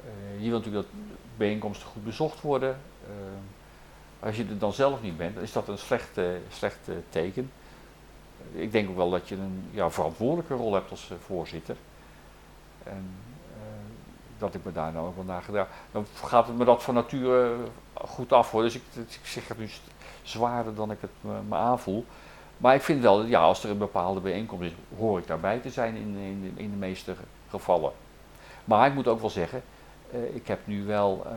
Uh, 0.05 0.43
je 0.45 0.51
wilt 0.51 0.64
natuurlijk 0.64 0.87
dat 0.90 1.01
bijeenkomsten 1.37 1.88
goed 1.88 2.05
bezocht 2.05 2.40
worden. 2.40 2.79
Uh, 3.09 4.27
als 4.27 4.37
je 4.37 4.45
er 4.45 4.59
dan 4.59 4.73
zelf 4.73 5.03
niet 5.03 5.17
bent, 5.17 5.38
is 5.38 5.53
dat 5.53 5.69
een 5.69 5.79
slecht, 5.79 6.19
slecht 6.51 6.88
teken. 7.09 7.51
Ik 8.53 8.73
denk 8.73 8.88
ook 8.88 8.97
wel 8.97 9.11
dat 9.11 9.29
je 9.29 9.35
een 9.35 9.69
ja, 9.71 9.90
verantwoordelijke 9.90 10.55
rol 10.55 10.75
hebt 10.75 10.90
als 10.90 11.11
voorzitter. 11.27 11.77
En 12.83 13.11
dat 14.38 14.55
ik 14.55 14.64
me 14.64 14.73
daar 14.73 14.93
nou 14.93 15.07
ook 15.07 15.17
wel 15.17 15.25
naar 15.25 15.43
gedaan. 15.43 15.67
Dan 15.93 16.07
gaat 16.25 16.47
het 16.47 16.57
me 16.57 16.64
dat 16.64 16.83
van 16.83 16.95
nature 16.95 17.57
goed 17.95 18.33
af 18.33 18.51
hoor. 18.51 18.62
Dus 18.62 18.75
ik, 18.75 18.83
ik 18.95 19.27
zeg 19.27 19.49
het 19.49 19.59
nu 19.59 19.69
zwaarder 20.23 20.75
dan 20.75 20.90
ik 20.90 20.99
het 21.01 21.11
me, 21.21 21.57
aanvoel. 21.57 22.05
Maar 22.57 22.75
ik 22.75 22.83
vind 22.83 23.03
wel, 23.03 23.25
ja, 23.25 23.40
als 23.40 23.64
er 23.64 23.71
een 23.71 23.79
bepaalde 23.79 24.21
bijeenkomst 24.21 24.64
is, 24.64 24.73
hoor 24.99 25.19
ik 25.19 25.27
daarbij 25.27 25.59
te 25.59 25.71
zijn 25.71 25.97
in, 25.97 26.17
in, 26.17 26.53
in 26.55 26.71
de 26.71 26.77
meeste 26.77 27.14
gevallen. 27.49 27.93
Maar 28.64 28.87
ik 28.87 28.95
moet 28.95 29.09
ook 29.09 29.21
wel 29.21 29.31
zeggen, 29.31 29.62
ik 30.14 30.46
heb 30.46 30.66
nu 30.66 30.85
wel, 30.85 31.27
uh, 31.27 31.33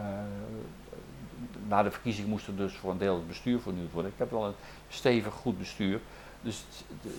na 1.68 1.84
de 1.84 1.92
verkiezingen 1.92 2.30
moest 2.30 2.48
er 2.48 2.56
dus 2.56 2.76
voor 2.76 2.92
een 2.92 2.98
deel 2.98 3.16
het 3.16 3.28
bestuur 3.28 3.60
vernieuwd 3.60 3.92
worden. 3.92 4.12
Ik 4.12 4.18
heb 4.20 4.32
wel 4.32 4.46
een 4.46 4.54
stevig 4.90 5.34
goed 5.34 5.58
bestuur. 5.58 6.00
Dus 6.42 6.64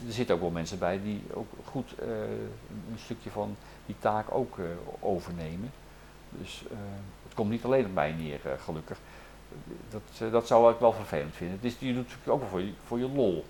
er 0.06 0.12
zitten 0.12 0.34
ook 0.34 0.40
wel 0.40 0.50
mensen 0.50 0.78
bij 0.78 1.00
die 1.02 1.22
ook 1.32 1.46
goed 1.64 1.94
uh, 2.02 2.08
een 2.90 2.98
stukje 2.98 3.30
van 3.30 3.56
die 3.86 3.96
taak 3.98 4.34
ook 4.34 4.58
overnemen. 5.00 5.70
Dus 6.30 6.64
het 7.22 7.34
komt 7.34 7.50
niet 7.50 7.64
alleen 7.64 7.84
op 7.84 7.94
mij 7.94 8.12
neer, 8.12 8.40
gelukkig. 8.58 8.98
Dat, 9.90 10.30
dat 10.32 10.46
zou 10.46 10.72
ik 10.72 10.78
wel 10.78 10.92
vervelend 10.92 11.34
vinden. 11.34 11.58
Dus 11.60 11.76
je 11.78 11.94
doet 11.94 12.12
het 12.12 12.32
ook 12.32 12.40
wel 12.40 12.48
voor 12.48 12.60
je, 12.60 12.72
voor 12.86 12.98
je 12.98 13.08
lol. 13.08 13.44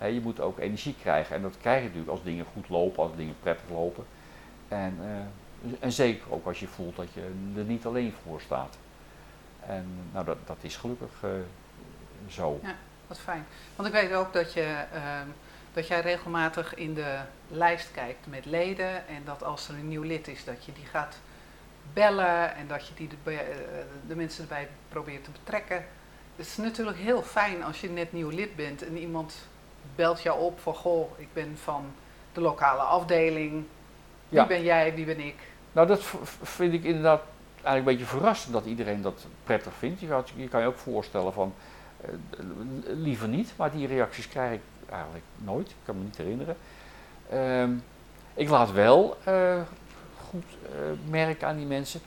Je 0.00 0.20
moet 0.22 0.40
ook 0.40 0.58
energie 0.58 0.94
krijgen 1.00 1.36
en 1.36 1.42
dat 1.42 1.56
krijg 1.60 1.78
je 1.78 1.84
natuurlijk 1.84 2.12
als 2.12 2.22
dingen 2.22 2.44
goed 2.52 2.68
lopen, 2.68 3.02
als 3.02 3.16
dingen 3.16 3.34
prettig 3.40 3.70
lopen. 3.70 4.04
En 4.68 4.98
en 5.80 5.92
zeker 5.92 6.32
ook 6.32 6.46
als 6.46 6.60
je 6.60 6.66
voelt 6.66 6.96
dat 6.96 7.12
je 7.12 7.32
er 7.56 7.64
niet 7.64 7.86
alleen 7.86 8.14
voor 8.22 8.40
staat. 8.40 8.76
En 9.66 9.86
nou, 10.12 10.24
dat, 10.24 10.36
dat 10.46 10.56
is 10.60 10.76
gelukkig 10.76 11.22
uh, 11.24 11.30
zo. 12.28 12.60
Ja, 12.62 12.74
wat 13.06 13.18
fijn. 13.18 13.46
Want 13.76 13.88
ik 13.88 13.94
weet 13.94 14.12
ook 14.12 14.32
dat, 14.32 14.52
je, 14.52 14.84
uh, 14.94 15.20
dat 15.72 15.86
jij 15.86 16.00
regelmatig 16.00 16.74
in 16.74 16.94
de 16.94 17.18
lijst 17.48 17.90
kijkt 17.92 18.26
met 18.26 18.44
leden. 18.44 19.08
En 19.08 19.22
dat 19.24 19.42
als 19.42 19.68
er 19.68 19.74
een 19.74 19.88
nieuw 19.88 20.02
lid 20.02 20.28
is, 20.28 20.44
dat 20.44 20.64
je 20.64 20.72
die 20.72 20.86
gaat 20.86 21.16
bellen 21.92 22.54
en 22.54 22.66
dat 22.66 22.86
je 22.86 22.94
die 22.94 23.08
de, 23.08 23.32
uh, 23.32 23.38
de 24.08 24.16
mensen 24.16 24.42
erbij 24.42 24.68
probeert 24.88 25.24
te 25.24 25.30
betrekken. 25.30 25.84
Het 26.36 26.46
is 26.46 26.56
natuurlijk 26.56 26.98
heel 26.98 27.22
fijn 27.22 27.64
als 27.64 27.80
je 27.80 27.90
net 27.90 28.12
nieuw 28.12 28.28
lid 28.28 28.56
bent 28.56 28.84
en 28.84 28.98
iemand 28.98 29.34
belt 29.94 30.22
jou 30.22 30.40
op 30.40 30.60
van 30.60 30.74
goh, 30.74 31.18
ik 31.18 31.28
ben 31.32 31.58
van 31.62 31.92
de 32.32 32.40
lokale 32.40 32.82
afdeling. 32.82 33.64
Wie 34.28 34.46
ben 34.46 34.62
jij, 34.62 34.94
wie 34.94 35.04
ben 35.04 35.20
ik? 35.20 35.36
Nou, 35.76 35.88
dat 35.88 36.02
vind 36.42 36.72
ik 36.72 36.84
inderdaad 36.84 37.20
eigenlijk 37.62 37.76
een 37.76 37.84
beetje 37.84 38.18
verrassend 38.18 38.52
dat 38.52 38.64
iedereen 38.64 39.02
dat 39.02 39.26
prettig 39.44 39.72
vindt. 39.78 40.00
Je 40.00 40.48
kan 40.48 40.60
je, 40.60 40.66
ook 40.66 40.78
voorstellen 40.78 41.32
van, 41.32 41.54
uh, 42.04 42.10
liever 42.84 43.28
niet, 43.28 43.52
maar 43.56 43.70
die 43.70 43.86
reacties 43.86 44.28
krijg 44.28 44.52
ik 44.52 44.60
eigenlijk 44.90 45.24
nooit. 45.36 45.70
Ik 45.70 45.76
kan 45.84 45.96
me 45.96 46.04
niet 46.04 46.16
herinneren. 46.16 46.56
Uh, 47.32 47.76
ik 48.34 48.48
laat 48.48 48.72
wel 48.72 49.16
uh, 49.28 49.60
goed 50.28 50.44
uh, 50.62 51.10
merken 51.10 51.48
aan 51.48 51.56
die 51.56 51.66
mensen 51.66 52.00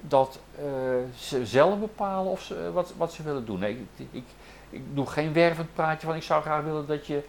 dat 0.00 0.38
ze 1.16 1.46
zelf 1.46 1.78
bepalen 1.78 2.32
of 2.32 2.42
ze, 2.42 2.70
wat, 2.72 2.92
wat 2.96 3.12
ze 3.12 3.22
willen 3.22 3.46
doen. 3.46 3.58
Nee, 3.58 3.86
ik, 3.96 4.06
ik, 4.10 4.24
ik, 4.70 4.82
doe 4.94 5.06
geen 5.06 5.32
wervend 5.32 5.74
praatje 5.74 6.06
van 6.06 6.16
ik 6.16 6.22
zou 6.22 6.42
graag 6.42 6.64
willen 6.64 6.86
dat 6.86 7.06
je 7.06 7.22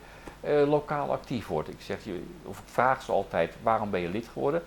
lokaal 0.68 1.12
actief 1.12 1.48
wordt. 1.48 1.70
Ik 1.70 1.82
zeg 1.82 2.04
je, 2.04 2.24
of 2.44 2.58
ik 2.58 2.66
vraag 2.66 3.02
ze 3.02 3.12
altijd 3.12 3.54
waarom 3.62 3.90
ben 3.90 4.00
je 4.00 4.10
lid 4.10 4.28
geworden. 4.28 4.64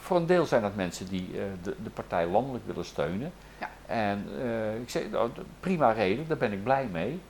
Voor 0.00 0.16
een 0.16 0.26
deel 0.26 0.46
zijn 0.46 0.62
dat 0.62 0.74
mensen 0.74 1.08
die 1.08 1.28
uh, 1.32 1.42
de, 1.62 1.74
de, 1.82 1.90
partij 1.90 2.26
landelijk 2.26 2.66
willen 2.66 2.84
steunen. 2.84 3.32
Ja. 3.58 3.70
En 3.86 4.26
uh, 4.38 4.80
ik 4.80 4.90
zeg, 4.90 5.10
nou, 5.10 5.30
prima 5.60 5.92
reden, 5.92 6.28
daar 6.28 6.36
ben 6.36 6.52
ik 6.52 6.62
blij 6.62 6.86
mee. 6.86 7.20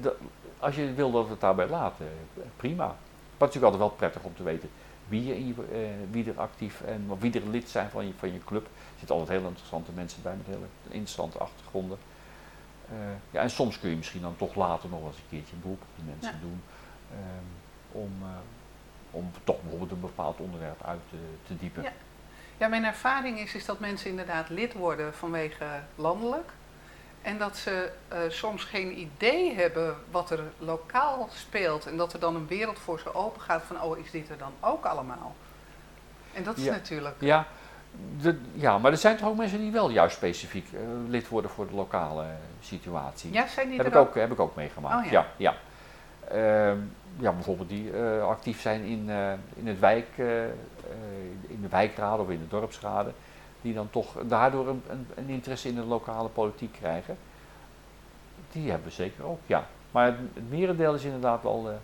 Dat, 0.00 0.14
als 0.58 0.76
je 0.76 0.94
wil 0.94 1.10
dat 1.10 1.24
we 1.24 1.30
het 1.30 1.40
daarbij 1.40 1.68
laten, 1.68 2.06
prima. 2.56 2.86
Maar 2.86 3.48
het 3.48 3.48
is 3.48 3.60
natuurlijk 3.60 3.72
altijd 3.72 3.90
wel 3.90 3.98
prettig 3.98 4.22
om 4.22 4.34
te 4.36 4.42
weten 4.42 4.68
wie, 5.08 5.26
je 5.26 5.36
in 5.36 5.46
je, 5.46 5.54
wie 6.10 6.30
er 6.30 6.40
actief 6.40 6.80
en 6.80 7.10
wie 7.18 7.32
er 7.32 7.48
lid 7.48 7.68
zijn 7.68 7.90
van 7.90 8.06
je, 8.06 8.12
van 8.18 8.32
je 8.32 8.44
club. 8.44 8.64
Er 8.64 8.98
zitten 8.98 9.16
altijd 9.16 9.38
heel 9.38 9.48
interessante 9.48 9.92
mensen 9.94 10.22
bij 10.22 10.34
met 10.36 10.46
hele 10.46 10.66
interessante 10.88 11.38
achtergronden. 11.38 11.98
ja, 13.30 13.40
en 13.40 13.50
soms 13.50 13.80
kun 13.80 13.90
je 13.90 13.96
misschien 13.96 14.20
dan 14.22 14.36
toch 14.36 14.54
later 14.54 14.88
nog 14.88 15.06
eens 15.06 15.16
een 15.16 15.22
keertje 15.28 15.54
een 15.54 15.60
beroep 15.60 15.80
op 15.80 15.88
die 15.96 16.04
mensen 16.04 16.32
ja. 16.32 16.40
doen. 16.40 16.62
Um, 17.12 17.46
om, 17.92 18.12
om 19.10 19.30
toch 19.44 19.60
bijvoorbeeld 19.60 19.90
een 19.90 20.00
bepaald 20.00 20.38
onderwerp 20.38 20.84
uit 20.84 21.00
te, 21.10 21.16
te 21.46 21.56
diepen. 21.56 21.82
Ja. 21.82 21.92
ja. 22.56 22.68
mijn 22.68 22.84
ervaring 22.84 23.38
is, 23.38 23.54
is 23.54 23.64
dat 23.64 23.80
mensen 23.80 24.10
inderdaad 24.10 24.48
lid 24.48 24.72
worden 24.72 25.14
vanwege 25.14 25.64
landelijk. 25.94 26.50
En 27.22 27.38
dat 27.38 27.56
ze 27.56 27.90
uh, 28.12 28.18
soms 28.28 28.64
geen 28.64 28.98
idee 28.98 29.54
hebben 29.54 29.96
wat 30.10 30.30
er 30.30 30.40
lokaal 30.58 31.28
speelt. 31.32 31.86
En 31.86 31.96
dat 31.96 32.12
er 32.12 32.20
dan 32.20 32.34
een 32.34 32.46
wereld 32.46 32.78
voor 32.78 33.00
ze 33.00 33.14
open 33.14 33.40
gaat 33.40 33.62
van, 33.62 33.82
oh, 33.82 33.98
is 33.98 34.10
dit 34.10 34.30
er 34.30 34.38
dan 34.38 34.52
ook 34.60 34.84
allemaal? 34.84 35.34
En 36.32 36.42
dat 36.42 36.56
is 36.56 36.64
Ja. 36.64 36.72
natuurlijk... 36.72 37.14
Ja, 37.18 37.46
de, 38.20 38.38
ja, 38.52 38.78
maar 38.78 38.90
er 38.90 38.98
zijn 38.98 39.16
toch 39.16 39.28
ook 39.28 39.36
mensen 39.36 39.58
die 39.58 39.72
wel 39.72 39.90
juist 39.90 40.16
specifiek 40.16 40.72
eh, 40.72 40.80
lid 41.08 41.28
worden 41.28 41.50
voor 41.50 41.66
de 41.66 41.74
lokale 41.74 42.22
eh, 42.22 42.28
situatie. 42.60 43.32
Ja, 43.32 43.46
zijn 43.46 43.68
die 43.68 43.76
heb, 43.76 43.86
er 43.86 43.92
ik 43.92 43.98
ook, 43.98 44.14
heb 44.14 44.32
ik 44.32 44.40
ook 44.40 44.54
meegemaakt. 44.54 45.06
Oh, 45.06 45.12
ja. 45.12 45.26
ja. 45.36 45.50
Ja, 45.50 45.54
ja, 47.20 47.32
bijvoorbeeld 47.32 47.68
die 47.68 47.92
eh, 47.92 48.26
actief 48.26 48.60
zijn 48.60 48.82
in, 48.82 49.10
eh, 49.10 49.32
in, 49.54 49.66
het 49.66 49.78
wijk, 49.78 50.08
eh, 50.16 50.42
in 51.46 51.60
de 51.60 51.68
wijkraden 51.68 52.24
of 52.24 52.30
in 52.30 52.38
de 52.38 52.48
dorpsraden. 52.48 53.14
Die 53.62 53.74
dan 53.74 53.90
toch 53.90 54.16
daardoor 54.26 54.68
een, 54.68 54.82
een, 54.88 55.06
een 55.14 55.28
interesse 55.28 55.68
in 55.68 55.74
de 55.74 55.84
lokale 55.84 56.28
politiek 56.28 56.72
krijgen. 56.72 57.16
Die 58.52 58.70
hebben 58.70 58.88
we 58.88 58.94
zeker 58.94 59.24
ook, 59.24 59.40
ja. 59.46 59.66
Maar 59.90 60.06
het, 60.06 60.16
het 60.34 60.50
merendeel 60.50 60.94
is 60.94 61.04
inderdaad 61.04 61.42
wel 61.42 61.68
eh, 61.68 61.74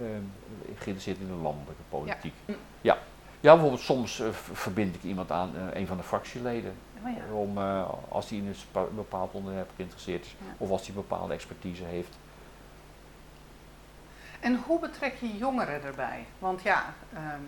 ehm, 0.00 0.22
geïnteresseerd 0.66 1.18
in 1.18 1.26
de 1.26 1.42
landelijke 1.42 1.82
politiek. 1.88 2.34
Ja. 2.44 2.54
Ja, 2.80 2.98
ja. 3.40 3.52
bijvoorbeeld 3.52 3.80
soms 3.82 4.22
verbind 4.52 4.94
ik 4.94 5.02
iemand 5.02 5.30
aan 5.30 5.50
een 5.72 5.86
van 5.86 5.96
de 5.96 6.02
fractieleden. 6.02 6.74
Oh 7.04 7.10
ja. 7.10 7.34
Om, 7.34 7.58
als 8.08 8.28
hij 8.28 8.38
in 8.38 8.46
een 8.46 8.94
bepaald 8.94 9.32
onderwerp 9.32 9.70
geïnteresseerd 9.76 10.24
is. 10.24 10.34
Ja. 10.38 10.54
Of 10.58 10.70
als 10.70 10.86
hij 10.86 10.94
bepaalde 10.94 11.34
expertise 11.34 11.84
heeft. 11.84 12.18
En 14.42 14.60
hoe 14.66 14.80
betrek 14.80 15.14
je 15.20 15.36
jongeren 15.36 15.82
erbij? 15.84 16.26
Want 16.38 16.62
ja, 16.62 16.84
ehm, 17.14 17.40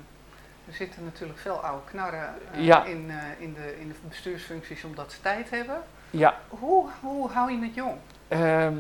er 0.66 0.72
zitten 0.74 1.04
natuurlijk 1.04 1.38
veel 1.38 1.56
oude 1.64 1.84
knarren 1.84 2.34
eh, 2.52 2.64
Ja. 2.64 2.84
in, 2.84 3.10
eh, 3.10 3.16
in, 3.42 3.54
de, 3.54 3.80
in 3.80 3.88
de 3.88 3.94
bestuursfuncties 4.08 4.84
omdat 4.84 5.12
ze 5.12 5.20
tijd 5.20 5.50
hebben. 5.50 5.82
Ja, 6.10 6.34
Hoe, 6.48 6.86
hoe 7.00 7.30
hou 7.30 7.52
je 7.52 7.58
het 7.64 7.74
jong? 7.74 7.96
Ehm, 8.28 8.74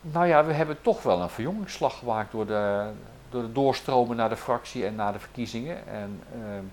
nou 0.00 0.26
ja, 0.26 0.44
we 0.44 0.52
hebben 0.52 0.80
toch 0.82 1.02
wel 1.02 1.22
een 1.22 1.28
verjongingsslag 1.30 1.98
gemaakt 1.98 2.32
door 2.32 2.46
de, 2.46 2.90
door 3.30 3.42
de 3.42 3.52
doorstromen 3.52 4.16
naar 4.16 4.28
de 4.28 4.36
fractie 4.36 4.86
en 4.86 4.94
naar 4.94 5.12
de 5.12 5.18
verkiezingen. 5.18 5.86
En, 5.86 6.22
ehm, 6.32 6.64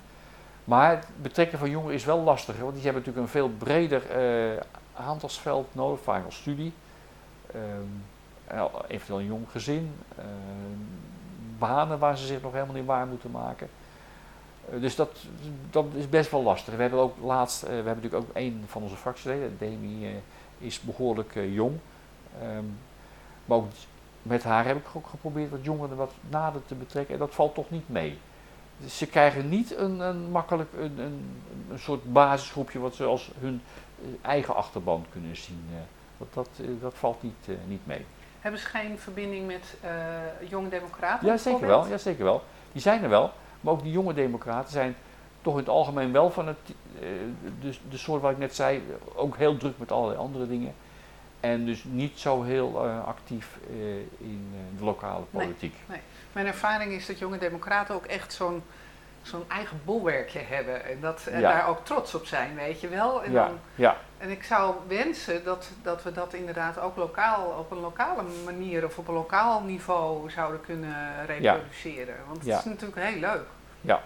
maar 0.63 0.89
het 0.89 1.07
betrekken 1.21 1.59
van 1.59 1.69
jongeren 1.69 1.95
is 1.95 2.05
wel 2.05 2.19
lastiger, 2.19 2.61
want 2.63 2.73
die 2.75 2.83
hebben 2.83 3.01
natuurlijk 3.01 3.27
een 3.27 3.39
veel 3.39 3.49
breder 3.49 4.09
eh 4.11 4.61
aantalsveld 4.97 5.75
nodig, 5.75 5.99
vaak 6.03 6.25
als 6.25 6.35
studie. 6.35 6.73
En 7.53 8.03
eventueel 8.87 9.19
een 9.19 9.25
jong 9.25 9.45
gezin, 9.51 9.91
ehm, 10.17 10.27
banen 11.57 11.99
waar 11.99 12.17
ze 12.17 12.25
zich 12.25 12.41
nog 12.41 12.53
helemaal 12.53 12.75
niet 12.75 12.85
waar 12.85 13.07
moeten 13.07 13.31
maken. 13.31 13.69
Eh, 14.69 14.81
dus 14.81 14.95
dat, 14.95 15.17
dat 15.69 15.85
is 15.93 16.09
best 16.09 16.31
wel 16.31 16.43
lastig. 16.43 16.75
We 16.75 16.81
hebben 16.81 16.99
ook 16.99 17.17
laatst, 17.23 17.63
eh, 17.63 17.69
we 17.69 17.75
hebben 17.75 17.95
natuurlijk 17.95 18.23
ook 18.23 18.35
een 18.35 18.63
van 18.67 18.81
onze 18.81 18.95
fractieleden, 18.95 19.55
Demi, 19.59 20.05
eh, 20.05 20.11
is 20.57 20.79
behoorlijk 20.81 21.35
eh, 21.35 21.53
jong. 21.53 21.77
Ehm, 22.41 22.63
maar 23.45 23.57
ook 23.57 23.67
met 24.21 24.43
haar 24.43 24.65
heb 24.65 24.77
ik 24.77 24.85
ook 24.93 25.07
geprobeerd 25.07 25.49
wat 25.49 25.63
jongeren 25.65 25.97
wat 25.97 26.11
nader 26.29 26.61
te 26.65 26.75
betrekken 26.75 27.13
en 27.13 27.19
dat 27.19 27.33
valt 27.35 27.53
toch 27.55 27.69
niet 27.69 27.89
mee. 27.89 28.17
Dus 28.77 28.97
ze 28.97 29.07
krijgen 29.07 29.49
niet 29.49 29.77
een, 29.77 29.99
een 29.99 30.31
makkelijk 30.31 30.69
een, 30.77 30.99
een, 30.99 31.41
een 31.71 31.79
soort 31.79 32.13
basisgroepje 32.13 32.79
wat 32.79 32.95
ze 32.95 33.03
als 33.03 33.31
hun 33.39 33.61
eh, 34.01 34.07
eigen 34.21 34.55
achterban 34.55 35.05
kunnen 35.11 35.35
zien. 35.35 35.65
eh. 35.71 35.77
dat, 36.17 36.33
dat, 36.33 36.49
eh, 36.61 36.67
dat 36.81 36.93
valt 36.93 37.23
niet, 37.23 37.47
eh, 37.47 37.55
niet 37.67 37.85
mee. 37.85 38.05
Hebben 38.45 38.63
ze 38.63 38.69
geen 38.69 38.99
verbinding 38.99 39.47
met 39.47 39.75
eh, 39.81 40.49
jonge 40.49 40.69
democraten? 40.69 41.27
Ja, 41.27 41.37
zeker 41.37 41.67
wel. 41.67 41.87
Ja, 41.87 41.97
zeker 41.97 42.23
wel. 42.23 42.43
Die 42.71 42.81
zijn 42.81 43.03
er 43.03 43.09
wel. 43.09 43.31
Maar 43.61 43.73
ook 43.73 43.83
die 43.83 43.91
jonge 43.91 44.13
democraten 44.13 44.71
zijn 44.71 44.95
toch 45.41 45.53
in 45.53 45.59
het 45.59 45.69
algemeen 45.69 46.11
wel 46.11 46.31
van 46.31 46.47
het, 46.47 46.57
eh, 46.99 47.07
de, 47.61 47.75
de 47.89 47.97
soort 47.97 48.21
wat 48.21 48.31
ik 48.31 48.37
net 48.37 48.55
zei, 48.55 48.83
ook 49.15 49.37
heel 49.37 49.57
druk 49.57 49.77
met 49.77 49.91
allerlei 49.91 50.19
andere 50.19 50.47
dingen. 50.47 50.73
En 51.39 51.65
dus 51.65 51.83
niet 51.83 52.19
zo 52.19 52.43
heel 52.43 52.85
eh, 52.85 53.05
actief 53.05 53.57
in 54.17 54.53
de 54.77 54.83
lokale 54.83 55.23
Nee. 55.29 55.45
politiek. 55.45 55.75
Mijn 56.31 56.47
ervaring 56.47 56.91
is 56.91 57.05
dat 57.05 57.19
jonge 57.19 57.37
democraten 57.37 57.95
ook 57.95 58.05
echt 58.05 58.33
zo'n 58.33 58.63
zo'n 59.25 59.43
eigen 59.47 59.81
bolwerkje 59.85 60.39
hebben. 60.39 60.85
En, 60.85 60.99
dat, 61.01 61.25
en 61.31 61.39
Ja. 61.39 61.51
daar 61.51 61.67
ook 61.67 61.85
trots 61.85 62.15
op 62.15 62.25
zijn, 62.25 62.55
weet 62.55 62.81
je 62.81 62.87
wel. 62.87 63.23
En, 63.23 63.31
Ja, 63.31 63.45
dan, 63.47 63.57
ja, 63.75 63.97
en 64.17 64.29
ik 64.29 64.43
zou 64.43 64.75
wensen 64.87 65.43
dat, 65.43 65.69
dat 65.83 66.03
we 66.03 66.11
dat 66.11 66.33
inderdaad 66.33 66.79
ook 66.79 66.95
lokaal, 66.95 67.45
op 67.59 67.71
een 67.71 67.79
lokale 67.79 68.23
manier 68.45 68.85
of 68.85 68.97
op 68.97 69.07
een 69.07 69.13
lokaal 69.13 69.61
niveau 69.61 70.29
zouden 70.31 70.61
kunnen 70.61 71.25
reproduceren. 71.25 72.15
Want 72.27 72.37
het 72.45 72.57
is 72.57 72.63
natuurlijk 72.63 72.99
heel 73.01 73.19
leuk. 73.19 73.45
ja. 73.81 74.01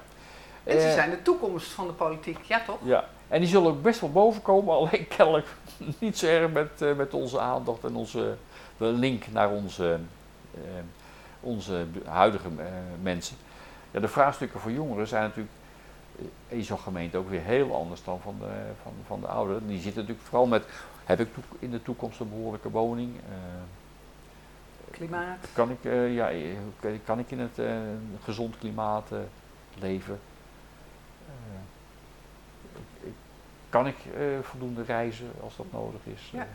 En 0.64 0.80
ze 0.82 0.88
Eh, 0.88 0.94
zijn 0.94 1.10
de 1.10 1.22
toekomst 1.22 1.72
van 1.72 1.88
de 1.88 1.94
politiek, 1.94 2.42
ja 2.44 2.62
toch? 2.66 2.78
Ja, 2.82 3.06
en 3.28 3.40
die 3.40 3.50
zullen 3.50 3.72
ook 3.72 3.82
best 3.82 4.00
wel 4.00 4.12
boven 4.12 4.42
komen, 4.42 4.76
alleen 4.78 5.08
kennelijk 5.08 5.48
niet 6.00 6.18
zo 6.18 6.26
erg 6.26 6.52
met, 6.52 6.82
eh, 6.82 6.94
met 6.94 7.14
onze 7.14 7.40
aandacht 7.40 7.84
en 7.84 7.96
onze 7.96 8.36
de 8.78 8.86
link 8.86 9.24
naar 9.32 9.50
onze, 9.50 10.00
eh, 10.54 10.60
onze 11.40 11.86
huidige 12.06 12.48
eh, 12.58 12.66
mensen. 13.02 13.36
Ja, 13.92 14.00
de 14.00 14.08
vraagstukken 14.08 14.60
voor 14.60 14.72
jongeren 14.72 15.08
zijn 15.08 15.24
natuurlijk 15.24 15.56
eh, 16.18 16.58
in 16.58 16.64
zo'n 16.64 16.80
gemeente 16.80 17.18
ook 17.18 17.30
weer 17.30 17.42
heel 17.42 17.76
anders 17.76 18.04
dan 18.04 18.22
van 18.22 18.36
de, 18.40 18.72
van, 18.82 18.94
van 19.06 19.20
de 19.20 19.28
ouderen. 19.28 19.68
Die 19.68 19.80
zitten 19.80 20.02
natuurlijk 20.02 20.28
vooral 20.28 20.48
met, 20.48 20.66
heb 21.06 21.20
ik 21.20 21.28
in 21.60 21.72
de 21.72 21.82
toekomst 21.82 22.20
een 22.20 22.30
behoorlijke 22.30 22.70
woning? 22.70 23.16
Eh, 23.16 23.34
Klimaat. 24.92 25.48
kan, 25.54 25.70
ik, 25.70 25.86
eh, 25.86 26.16
ja, 26.16 26.30
kan 27.04 27.20
ik 27.20 27.32
in 27.32 27.40
het 27.40 27.62
gezond 28.24 28.58
klimaat 28.58 29.10
leven? 29.80 30.20
Kan 33.70 33.88
ik 33.88 33.96
voldoende 34.42 34.84
reizen 34.84 35.32
als 35.44 35.56
dat 35.56 35.72
nodig 35.72 36.02
is? 36.04 36.30
Ja. 36.32 36.48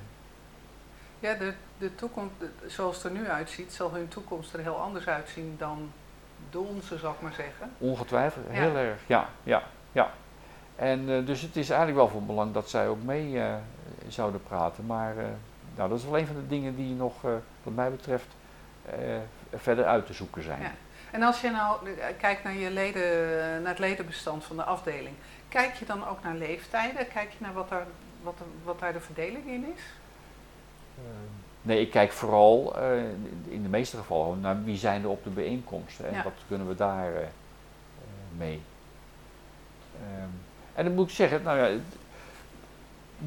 Ja, 1.18 1.35
de, 1.35 1.55
de 1.79 1.94
toekomst, 1.94 2.35
zoals 2.66 2.97
het 2.97 3.05
er 3.05 3.11
nu 3.11 3.29
uitziet, 3.29 3.73
zal 3.73 3.92
hun 3.92 4.09
toekomst 4.09 4.53
er 4.53 4.61
heel 4.61 4.81
anders 4.81 5.07
uitzien 5.07 5.55
dan 5.59 5.92
de 6.50 6.59
onze, 6.59 6.98
zal 6.98 7.11
ik 7.12 7.20
maar 7.20 7.33
zeggen. 7.33 7.70
ongetwijfeld, 7.78 8.44
Ja. 8.50 8.52
heel 8.61 8.76
erg, 8.76 9.00
ja, 9.07 9.28
ja, 9.42 9.62
ja. 9.92 10.11
En 10.76 11.11
eh, 11.11 11.26
dus 11.26 11.40
het 11.40 11.57
is 11.57 11.68
eigenlijk 11.68 11.98
wel 11.98 12.09
van 12.09 12.26
belang 12.26 12.52
dat 12.52 12.70
zij 12.70 12.88
ook 12.88 13.02
mee 13.02 13.40
eh, 13.40 13.54
zouden 14.09 14.42
praten. 14.42 14.87
Maar 14.87 15.16
eh, 15.18 15.24
nou, 15.76 15.88
dat 15.88 15.98
is 15.98 16.04
wel 16.04 16.18
een 16.18 16.26
van 16.26 16.37
de 16.37 16.46
dingen 16.46 16.76
die 16.76 16.94
nog, 16.94 17.24
eh, 17.24 17.30
wat 17.62 17.74
mij 17.74 17.90
betreft, 17.90 18.26
eh, 18.87 18.96
verder 19.54 19.85
uit 19.85 20.07
te 20.07 20.12
zoeken 20.12 20.42
zijn. 20.42 20.61
Ja. 20.62 20.70
En 21.11 21.22
als 21.22 21.40
je 21.40 21.50
nou 21.50 21.88
kijkt 22.18 22.44
naar, 22.44 22.52
je 22.54 22.70
leden, 22.70 23.02
naar 23.62 23.70
het 23.70 23.78
ledenbestand 23.78 24.44
van 24.44 24.57
de 24.57 24.62
afdeling, 24.64 25.14
kijk 25.48 25.74
je 25.74 25.85
dan 25.85 26.07
ook 26.09 26.22
naar 26.22 26.35
leeftijden? 26.35 27.09
Kijk 27.09 27.30
je 27.30 27.37
naar 27.38 27.52
wat, 27.52 27.68
daar, 27.68 27.87
wat, 28.22 28.35
wat 28.64 28.78
daar 28.80 28.92
de 28.92 29.00
verdeling 29.00 29.46
in 29.46 29.72
is? 29.76 29.83
Nee, 31.64 31.81
ik 31.81 31.90
kijk 31.90 32.12
vooral 32.12 32.77
eh, 32.77 32.98
in 33.44 33.62
de 33.62 33.68
meeste 33.68 33.96
gevallen 33.96 34.40
naar 34.40 34.64
wie 34.64 34.77
zijn 34.77 35.03
er 35.03 35.09
op 35.09 35.24
de 35.24 35.31
bijeenkomsten 35.31 36.07
en 36.09 36.14
Ja. 36.14 36.22
wat 36.22 36.33
kunnen 36.48 36.68
we 36.68 36.74
daar 36.74 37.14
eh, 37.14 37.22
eh, 37.22 37.29
mee. 38.37 38.61
Ehm, 40.03 40.29
en 40.74 40.85
dan 40.85 40.94
moet 40.94 41.09
ik 41.09 41.14
zeggen, 41.14 41.42
nou 41.42 41.59
ja, 41.59 41.79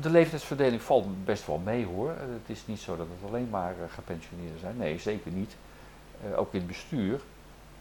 de 0.02 0.10
leeftijdsverdeling 0.10 0.82
valt 0.82 1.26
best 1.26 1.48
wel 1.48 1.58
mee 1.58 1.86
hoor. 1.86 2.10
Het 2.10 2.46
is 2.46 2.68
niet 2.68 2.80
zo 2.80 2.98
dat 2.98 3.08
het 3.20 3.30
alleen 3.30 3.50
maar 3.50 3.76
gepensioneerden 3.90 4.60
zijn. 4.60 4.78
Nee, 4.78 5.00
zeker 5.00 5.32
niet. 5.32 5.56
Ook 6.36 6.54
in 6.54 6.60
het 6.60 6.68
bestuur 6.68 7.22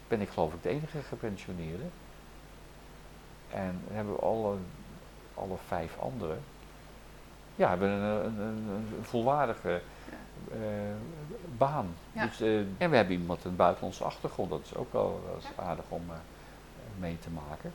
ben 0.07 0.21
ik 0.21 0.29
geloof 0.29 0.53
ik 0.53 0.63
de 0.63 0.69
enige 0.69 1.01
gepensioneerde. 1.01 1.83
En 3.51 3.81
hebben 3.91 4.13
we 4.13 4.19
alle, 4.19 4.55
alle 5.33 5.55
vijf 5.67 5.97
anderen, 5.99 6.39
ja, 7.55 7.69
hebben 7.69 7.89
een, 7.89 8.25
een, 8.25 8.39
een, 8.39 8.67
een 8.69 9.03
volwaardige 9.03 9.81
eh, 10.51 10.59
baan. 11.57 11.95
Ja. 12.11 12.25
Dus, 12.25 12.41
eh, 12.41 12.57
en 12.57 12.89
we 12.89 12.95
hebben 12.95 13.15
iemand 13.15 13.43
een 13.43 13.55
buitenlandse 13.55 14.03
achtergrond, 14.03 14.49
dat 14.49 14.61
is 14.63 14.75
ook 14.75 14.93
wel 14.93 15.37
is 15.39 15.47
aardig 15.55 15.85
om 15.89 16.03
eh, 16.09 16.15
mee 16.99 17.17
te 17.19 17.29
maken. 17.29 17.73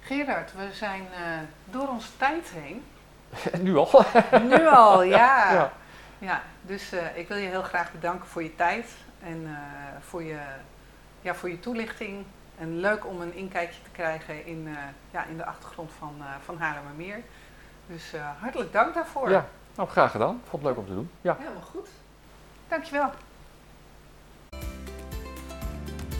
Gerard, 0.00 0.52
we 0.52 0.68
zijn 0.72 1.02
eh, 1.12 1.20
door 1.64 1.88
onze 1.88 2.16
tijd 2.16 2.48
heen. 2.54 2.84
En 3.52 3.62
nu 3.68 3.76
al. 3.76 4.04
Nu 4.48 4.66
al, 4.66 5.02
ja. 5.02 5.52
Ja. 5.52 5.72
ja. 6.18 6.42
dus 6.62 6.92
eh, 6.92 7.16
ik 7.16 7.28
wil 7.28 7.36
je 7.36 7.48
heel 7.48 7.62
graag 7.62 7.92
bedanken 7.92 8.26
voor 8.28 8.42
je 8.42 8.54
tijd 8.54 8.90
en 9.22 9.46
eh, 9.46 9.52
voor, 10.00 10.22
je, 10.22 10.38
ja, 11.20 11.34
voor 11.34 11.50
je 11.50 11.60
toelichting. 11.60 12.24
En 12.58 12.80
leuk 12.80 13.06
om 13.06 13.20
een 13.20 13.34
inkijkje 13.34 13.82
te 13.82 13.90
krijgen 13.90 14.46
in, 14.46 14.66
eh, 14.66 14.82
ja, 15.10 15.24
in 15.24 15.36
de 15.36 15.44
achtergrond 15.44 15.90
van, 15.98 16.14
eh 16.18 16.26
van 16.44 16.58
Haarlemmermeer. 16.58 17.22
Dus 17.86 18.12
eh, 18.12 18.28
hartelijk 18.40 18.72
dank 18.72 18.94
daarvoor. 18.94 19.30
Nou 19.76 19.88
graag 19.88 20.10
gedaan. 20.10 20.40
Vond 20.48 20.62
het 20.62 20.72
leuk 20.72 20.80
om 20.80 20.86
te 20.86 20.94
doen. 20.94 21.10
Ja. 21.20 21.36
Helemaal 21.38 21.62
goed. 21.72 21.88
Dankjewel. 22.68 23.10